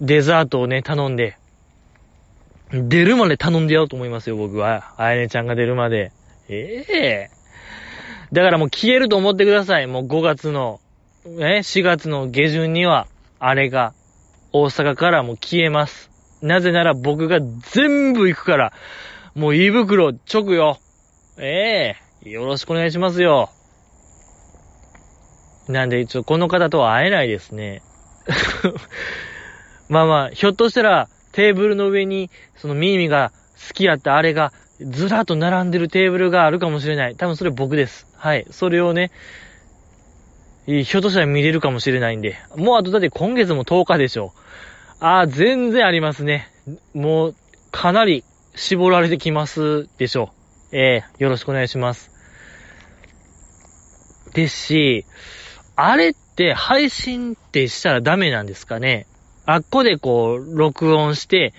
[0.00, 1.36] デザートをね、頼んで、
[2.72, 4.94] 出るまで頼んでやろうと思いますよ、僕は。
[4.96, 6.12] あやねちゃんが出るまで。
[6.48, 9.86] ええー、だからもう消えると思ってください。
[9.86, 10.80] もう5月の、
[11.26, 13.06] え、4月の下旬には、
[13.38, 13.92] あれが、
[14.52, 16.10] 大阪からもう消えます。
[16.40, 18.72] なぜなら僕が全部行くから、
[19.34, 20.78] もう胃袋直よ。
[21.36, 23.50] ええー、よろしくお願いしますよ。
[25.68, 27.82] なんで、一応この方とは会えないですね。
[29.88, 33.32] まあまあ、ひょっとしたら、テーブルの上に、そのミーミが
[33.68, 37.16] 好きやったあれが、ずらっと並んでるテーブルがあるかもしれない。
[37.16, 38.06] 多分それ僕です。
[38.16, 38.46] はい。
[38.50, 39.10] それをね、
[40.66, 42.36] ひょっとしたら見れるかもしれないんで。
[42.56, 44.32] もうあとだって今月も10日でしょ。
[45.00, 46.48] ああ、全然ありますね。
[46.94, 47.34] もう、
[47.70, 50.30] かなり絞られてきますでしょ
[50.72, 50.76] う。
[50.76, 52.10] ええー、よろしくお願いします。
[54.32, 55.06] ですし、
[55.76, 59.06] あれって配信ってしたらダメなんですかね？
[59.46, 61.52] あっこでこう、録音して、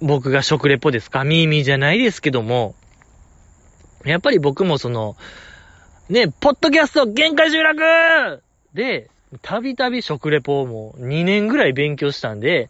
[0.00, 1.22] 僕が食レポですか？
[1.24, 2.74] ミーミーじゃないですけども、
[4.04, 5.16] やっぱり僕もその、
[6.08, 8.42] ね、ポッドキャスト限界集落！
[8.74, 9.08] で、
[9.40, 12.68] たびたび食レポをもう2年ぐらい勉強したんで、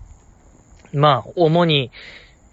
[0.94, 1.90] まあ、主に、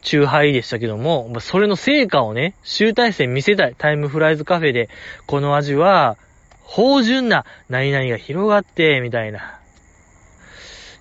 [0.05, 3.75] チューハイでしたけども、それの成果をね、集大成見せたい。
[3.75, 4.87] タイムフライズカフェで、
[5.25, 6.15] この味は、
[6.63, 9.59] 芳醇な何々が広がって、みたいな。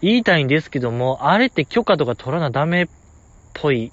[0.00, 2.86] 言いたいんですけども、あれって許可とか取らなダメっ
[3.52, 3.92] ぽい。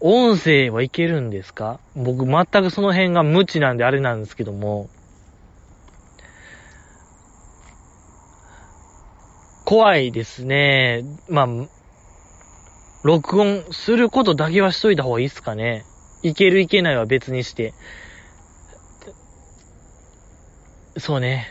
[0.00, 1.78] 音声はいけるんですか？
[1.94, 4.88] 僕全くその辺が無知なんであれなんですけども。
[9.66, 11.04] 怖いですね。
[11.28, 11.48] まあ、
[13.02, 15.84] 録音することだけはしといた方がいいっすかね。
[16.22, 17.72] いけるいけないは別にして。
[20.98, 21.48] そうね。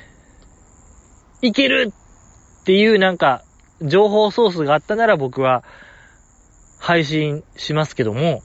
[1.42, 3.44] いけるっていうなんか、
[3.82, 5.64] 情報ソースがあったなら僕は
[6.80, 8.42] 配信しますけども、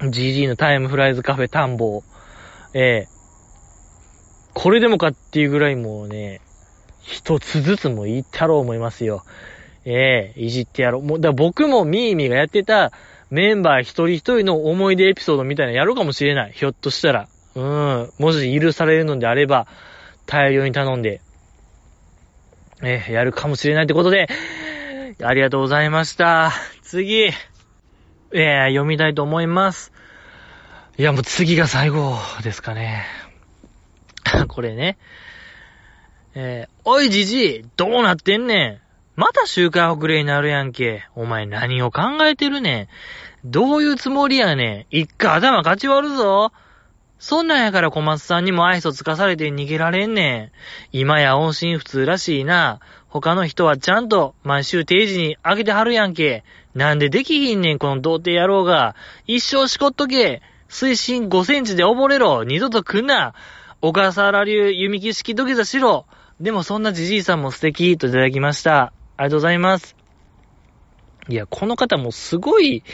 [0.00, 2.02] GG のタイムフライズカフェ探訪、
[2.74, 3.08] ええ、
[4.54, 6.40] これでもかっていうぐらいもうね、
[7.02, 9.22] 一つずつも言ったろう思いますよ。
[9.86, 11.02] ええー、いじってやろう。
[11.02, 12.92] もう、だ僕もミーミーがやってた
[13.30, 16.52] メンバー一人一人の思い出エピソードみたいなのやるかもしれない。
[16.52, 17.28] ひょっとしたら。
[17.54, 18.12] うん。
[18.18, 19.68] もし許されるのであれば、
[20.26, 21.20] 大量に頼んで、
[22.82, 24.26] えー、やるかもしれないってことで、
[25.22, 26.52] ありがとうございました。
[26.82, 29.92] 次、えー、読みたいと思います。
[30.98, 33.06] いや、もう次が最後ですかね。
[34.48, 34.98] これね。
[36.34, 38.85] えー、おいじじい、どうなってんねん。
[39.16, 41.08] また周回遅れになるやんけ。
[41.14, 42.88] お前何を考えてるねん。
[43.50, 44.96] どういうつもりやねん。
[44.96, 46.52] 一回頭勝ち割るぞ。
[47.18, 50.50] そんなんやから小松さんにも愛想つかされて逃げられんねん。
[50.92, 52.80] 今や音信不通らしいな。
[53.08, 56.44] 他の人はちゃんと毎週定時にあげてはるやんけ。
[56.74, 58.94] なんでできひんねん、この童貞野郎が。
[59.26, 60.42] 一生しこっとけ。
[60.68, 62.44] 水深5センチで溺れろ。
[62.44, 63.32] 二度と来んな。
[63.80, 66.04] 小笠原流弓木式土下座しろ。
[66.38, 68.92] でもそんなじじいさんも素敵といただきました。
[69.16, 69.96] ありがとうございます。
[71.28, 72.84] いや、この方もすごい、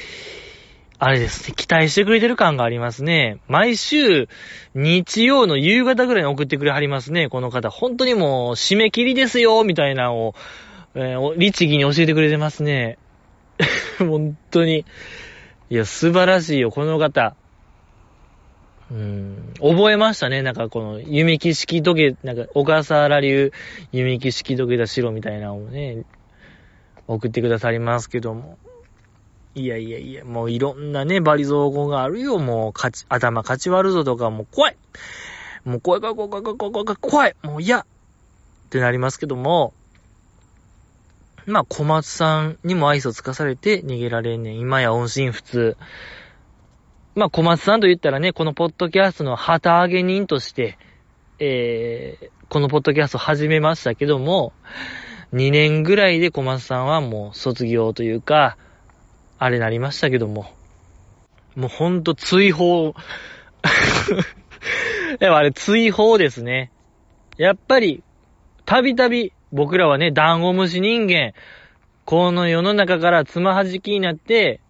[0.98, 3.38] あれですね、期待してくれてる感がありますね。
[3.48, 4.28] 毎週、
[4.74, 7.70] 日曜の夕方ぐらいに送ってくれはりますね、この方。
[7.70, 10.34] 本当にもう、締め切りですよ、みたいなのを、
[10.94, 12.98] えー、律儀に教えてくれてますね。
[13.98, 14.84] 本当に。
[15.70, 17.34] いや、素晴らしいよ、この方。
[18.92, 20.42] うん、覚えましたね。
[20.42, 23.52] なんかこの、弓木式時計、なんか、小笠原流
[23.90, 26.04] 弓木式時計だ白みたいなのをね、
[27.08, 28.58] 送ってくださりますけども。
[29.54, 32.38] いやいやいや、もういろんなね、バリ造語があるよ。
[32.38, 34.76] もう、かち、頭かち割るぞとか、もう怖い。
[35.64, 37.36] もう怖い怖い怖い怖い怖い怖い怖い。
[37.42, 37.86] もう嫌っ
[38.68, 39.72] てなりますけども、
[41.46, 44.58] まあ、小松さんにも愛想つかされて逃げられんねん。
[44.58, 45.76] 今や音信不通。
[47.14, 50.78] まあ、小松さんと言ったらね、このポッドキャストの旗揚げ人として、
[51.38, 54.54] えー、このポッドキャスト始めましたけども、
[55.34, 58.56] 2年ぐらいで小松さんはもう卒業というか、
[59.38, 60.46] あれなりましたけども、
[61.54, 62.94] もうほんと追放
[65.20, 66.70] やっぱあれ追放ですね。
[67.36, 68.02] やっぱり、
[68.64, 71.34] たびたび僕らはね、ダンゴムシ人間、
[72.06, 74.61] この世の中からつまはじきになって、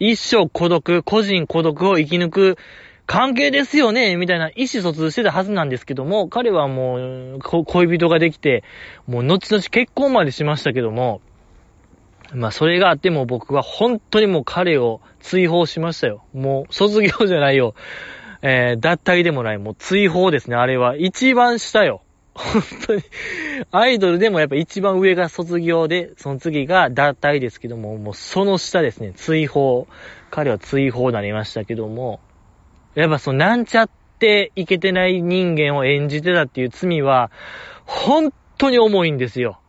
[0.00, 2.58] 一生孤独、個人孤独を生き抜く
[3.06, 8.64] 関係ですよね、みたいな意思疎通してたはずなんですけども、彼はもう、恋人ができて、
[9.06, 11.20] もう後々結婚までしましたけども、
[12.32, 16.22] まあそれがあっても僕は本当にもう彼を追放しましたよ。
[16.32, 17.74] もう卒業じゃないよ。
[18.42, 20.96] えー、脱退でもない、もう追放ですね、あれは。
[20.96, 22.02] 一番下よ。
[22.34, 23.02] 本当に。
[23.70, 29.86] アイドルでもやっぱ一番上が卒業で、その次が脱退ですけども、もうその下ですね、追放。
[30.30, 32.20] 彼は追放になりましたけども、
[32.94, 37.30] やっぱそのなんちゃっていけてない人間を演じてたっていう罪は、
[37.84, 39.60] 本当に重いんですよ。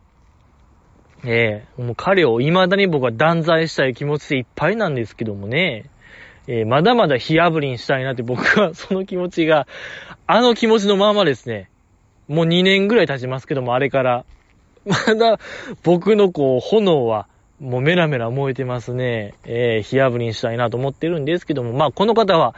[1.24, 5.90] ええー、もう彼を未だに僕は断罪したい気持ちでいっぱいなんですけどもね。
[6.48, 9.66] えー、まだまだ火炙りにしたいなって僕はその気持ちが、
[10.26, 11.70] あの気持ちのままですね。
[12.28, 14.24] もう2年ぐらい経ちますけども、あれから。
[14.84, 15.38] まだ
[15.84, 17.28] 僕のこう、炎は、
[17.60, 19.34] もうメラメラ燃えてますね。
[19.44, 22.54] えー、火炙りにしたいなと思ってるんですけども、まあこの方は、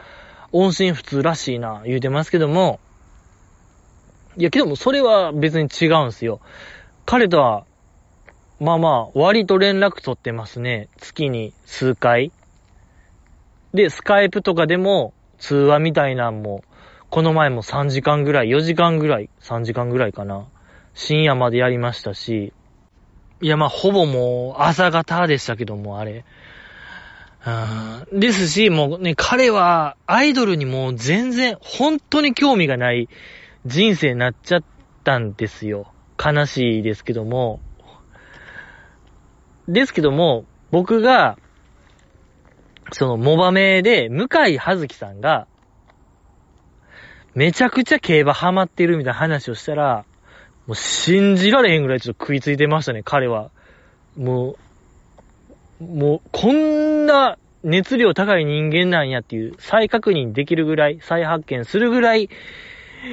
[0.51, 2.79] 音信不通らしいな、言うてますけども、
[4.37, 6.39] いや、けどもそれは別に違うんすよ。
[7.05, 7.65] 彼とは、
[8.59, 10.87] まあまあ、割と連絡取ってますね。
[10.97, 12.31] 月に数回。
[13.73, 16.63] で、スカイプとかでも通話みたいなんも、
[17.15, 20.49] この前も3時間ぐらい、4時間ぐらい、3時間ぐらいかな。
[20.93, 22.51] 深夜までやりましたし、
[23.41, 26.25] いやまあほぼもう朝方でしたけども、あれ。
[28.11, 33.07] うん、ですし、もうね、彼はアイドルにもう全然、本当に興味がない
[33.65, 34.63] 人生になっちゃっ
[35.05, 35.93] たんですよ。
[36.21, 37.61] 悲しいですけども。
[39.69, 41.37] ですけども、僕が、
[42.91, 45.47] その、モバメで、向井葉月さんが、
[47.35, 50.05] めちゃくちゃ競馬ハマってるみたいな話をしたら、
[50.67, 53.51] もう信じられへんぐらいちょっと食いついてましたね、彼は。
[54.17, 54.55] も
[55.81, 62.29] う、もう、こんな熱量高い人間なんやっていう再確認できるぐらい、再発見するぐらい、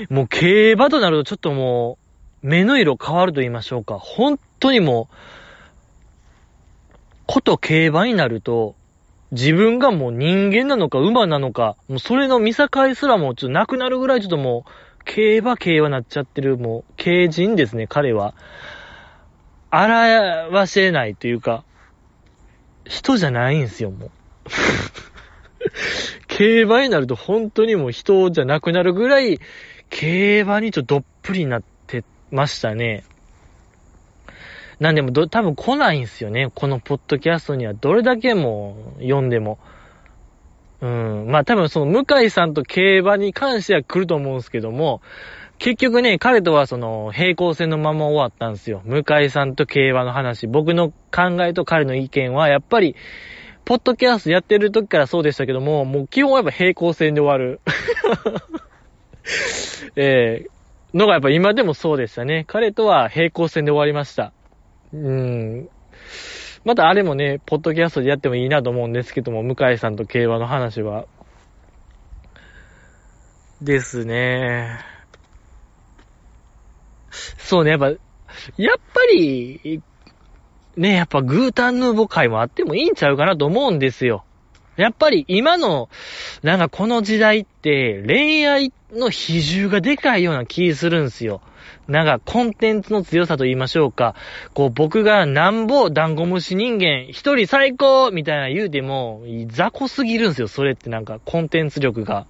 [0.09, 1.99] もう競馬となるとちょっとも
[2.43, 3.99] う、目の色変わると言いましょうか。
[3.99, 5.15] 本当にもう、
[7.27, 8.77] こと競馬になると、
[9.33, 14.71] 自分がもう人間なのか馬なのか、もうそれの見境すらもちょっとなくなるぐらいちょっともう、
[15.05, 18.35] 競馬競馬なっちゃってる、もう、競人ですね、彼は。
[19.71, 21.65] 表せないというか、
[22.85, 24.11] 人じゃないんですよ、もう。
[26.29, 29.41] 競馬になると本当にもう人じゃなくなるぐらい、
[29.89, 33.05] 競馬にちょっとどっぷりになってましたね。
[34.83, 36.51] なんでもど、多分来ないんすよね。
[36.53, 39.61] このポッドキャストにはどれだけも読んでも。
[40.81, 41.27] うん。
[41.29, 45.01] まあ多分その向井さんと競馬に関しては来ると思うんすけども、
[45.61, 48.83] 結局ね、彼とはその平行線のまま終わったんですよ。
[48.85, 50.49] 向井さんと競馬の話。
[50.49, 52.97] 僕の考えと彼の意見はやっぱり、
[53.65, 57.61] ポッドキャストやってる時からそうでしたけども、もう基本はやっぱ平行線で終わる。
[59.95, 62.47] えー、のがやっぱ今でもそうでしたね。
[62.49, 64.33] 彼とは平行線で終わりました。
[64.93, 65.69] うん。
[66.65, 71.07] またあれもね、ポッドキャストでやってもいいなと思うんですけども、向井さんと競馬の話は。
[73.61, 74.79] ですね。
[77.39, 77.99] そうね、やっぱ、やっ
[78.95, 79.83] ぱり、
[80.77, 84.25] ね、やっぱグータンヌーボ会もあってもいいんちゃうかなと思うんですよ。
[84.77, 85.91] やっぱり今の、
[86.43, 91.43] なんかこの時代って恋愛の比重がでかいような気するんすよ。
[91.89, 94.15] なんかコンテンツの強さと言いましょうか。
[94.55, 100.49] こう僕がなんぼダンゴムシ人間一人最高みたいな言うても雑魚すぎるんすよ。
[100.49, 102.27] それってなんかコンテンツ力が。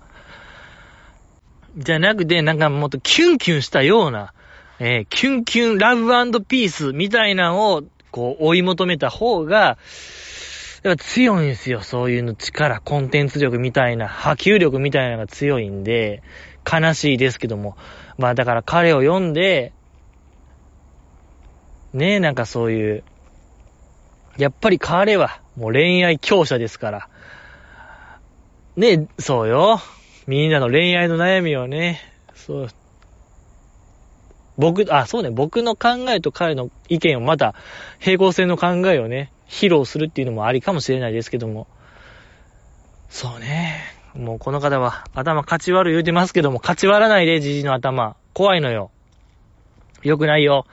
[1.77, 4.35] じゃなくてなんかもっとキュンキュンしたような、
[4.79, 9.79] えー、キュンキュンラブピースみたいなのをこう追い求めた方が、
[10.83, 11.81] やっぱ強いんですよ。
[11.81, 16.23] そういうの力、コンテンツ力みたいな、波及力みたいなのが強いんで、
[16.71, 17.77] 悲しいですけども。
[18.19, 19.73] まあだから彼を読んで、
[21.93, 23.05] ねえ、なんかそういう、
[24.39, 27.09] やっぱり彼は、もう恋愛強者ですから。
[28.77, 29.81] ねえ、そうよ。
[30.27, 32.01] みんなの恋愛の悩みをね、
[32.35, 32.69] そう。
[34.57, 37.55] 僕、あ、そうね、僕の考えと彼の意見をまた、
[37.99, 41.67] 平行線の考えをね、披露するっていうのもありかもしれないですけども。
[43.11, 44.02] そうね。
[44.15, 48.17] もうこの方は頭勝ち割る言うてますけども、勝ち割らないで、じじの頭。
[48.35, 48.91] 怖いのよ。
[50.03, 50.67] よくないよ。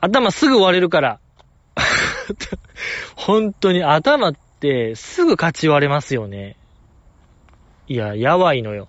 [0.00, 1.20] 頭すぐ割れるから。
[3.16, 6.56] 本当に頭ってすぐ勝ち割れますよね。
[7.88, 8.88] いや、やばいのよ。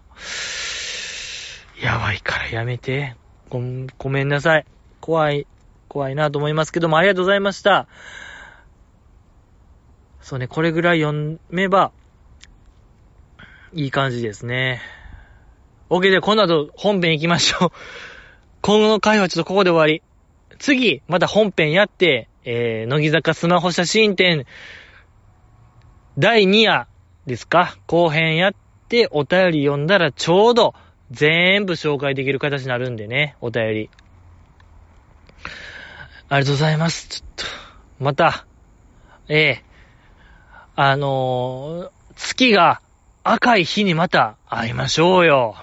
[1.82, 3.16] やばいからやめて。
[3.50, 3.62] ご、
[3.98, 4.66] ごめんなさい。
[5.00, 5.48] 怖い、
[5.88, 7.88] 怖いなと思いますけども、ありがとうございました。
[10.22, 11.92] そうね、これぐらい読めば、
[13.74, 14.82] いい感じですね。
[15.90, 17.72] OK で、この後本編行きましょう。
[18.62, 20.04] 今後の回はちょっとここで終わり。
[20.60, 24.46] 次、また本編やって、えー、乃木坂スマホ写真展、
[26.18, 26.88] 第2夜
[27.26, 27.78] ですか？
[27.88, 28.54] 後編やっ
[28.90, 30.74] て、お便り読んだらちょうど、
[31.12, 33.90] 全部紹介できる形になるんでね、お便り。
[36.28, 37.08] ありがとうございます。
[37.08, 37.30] ちょっ
[37.98, 38.46] と、また、
[39.28, 39.69] ええ
[40.82, 42.80] あのー、月が
[43.26, 45.58] 赤い日にまた会いましょうよ。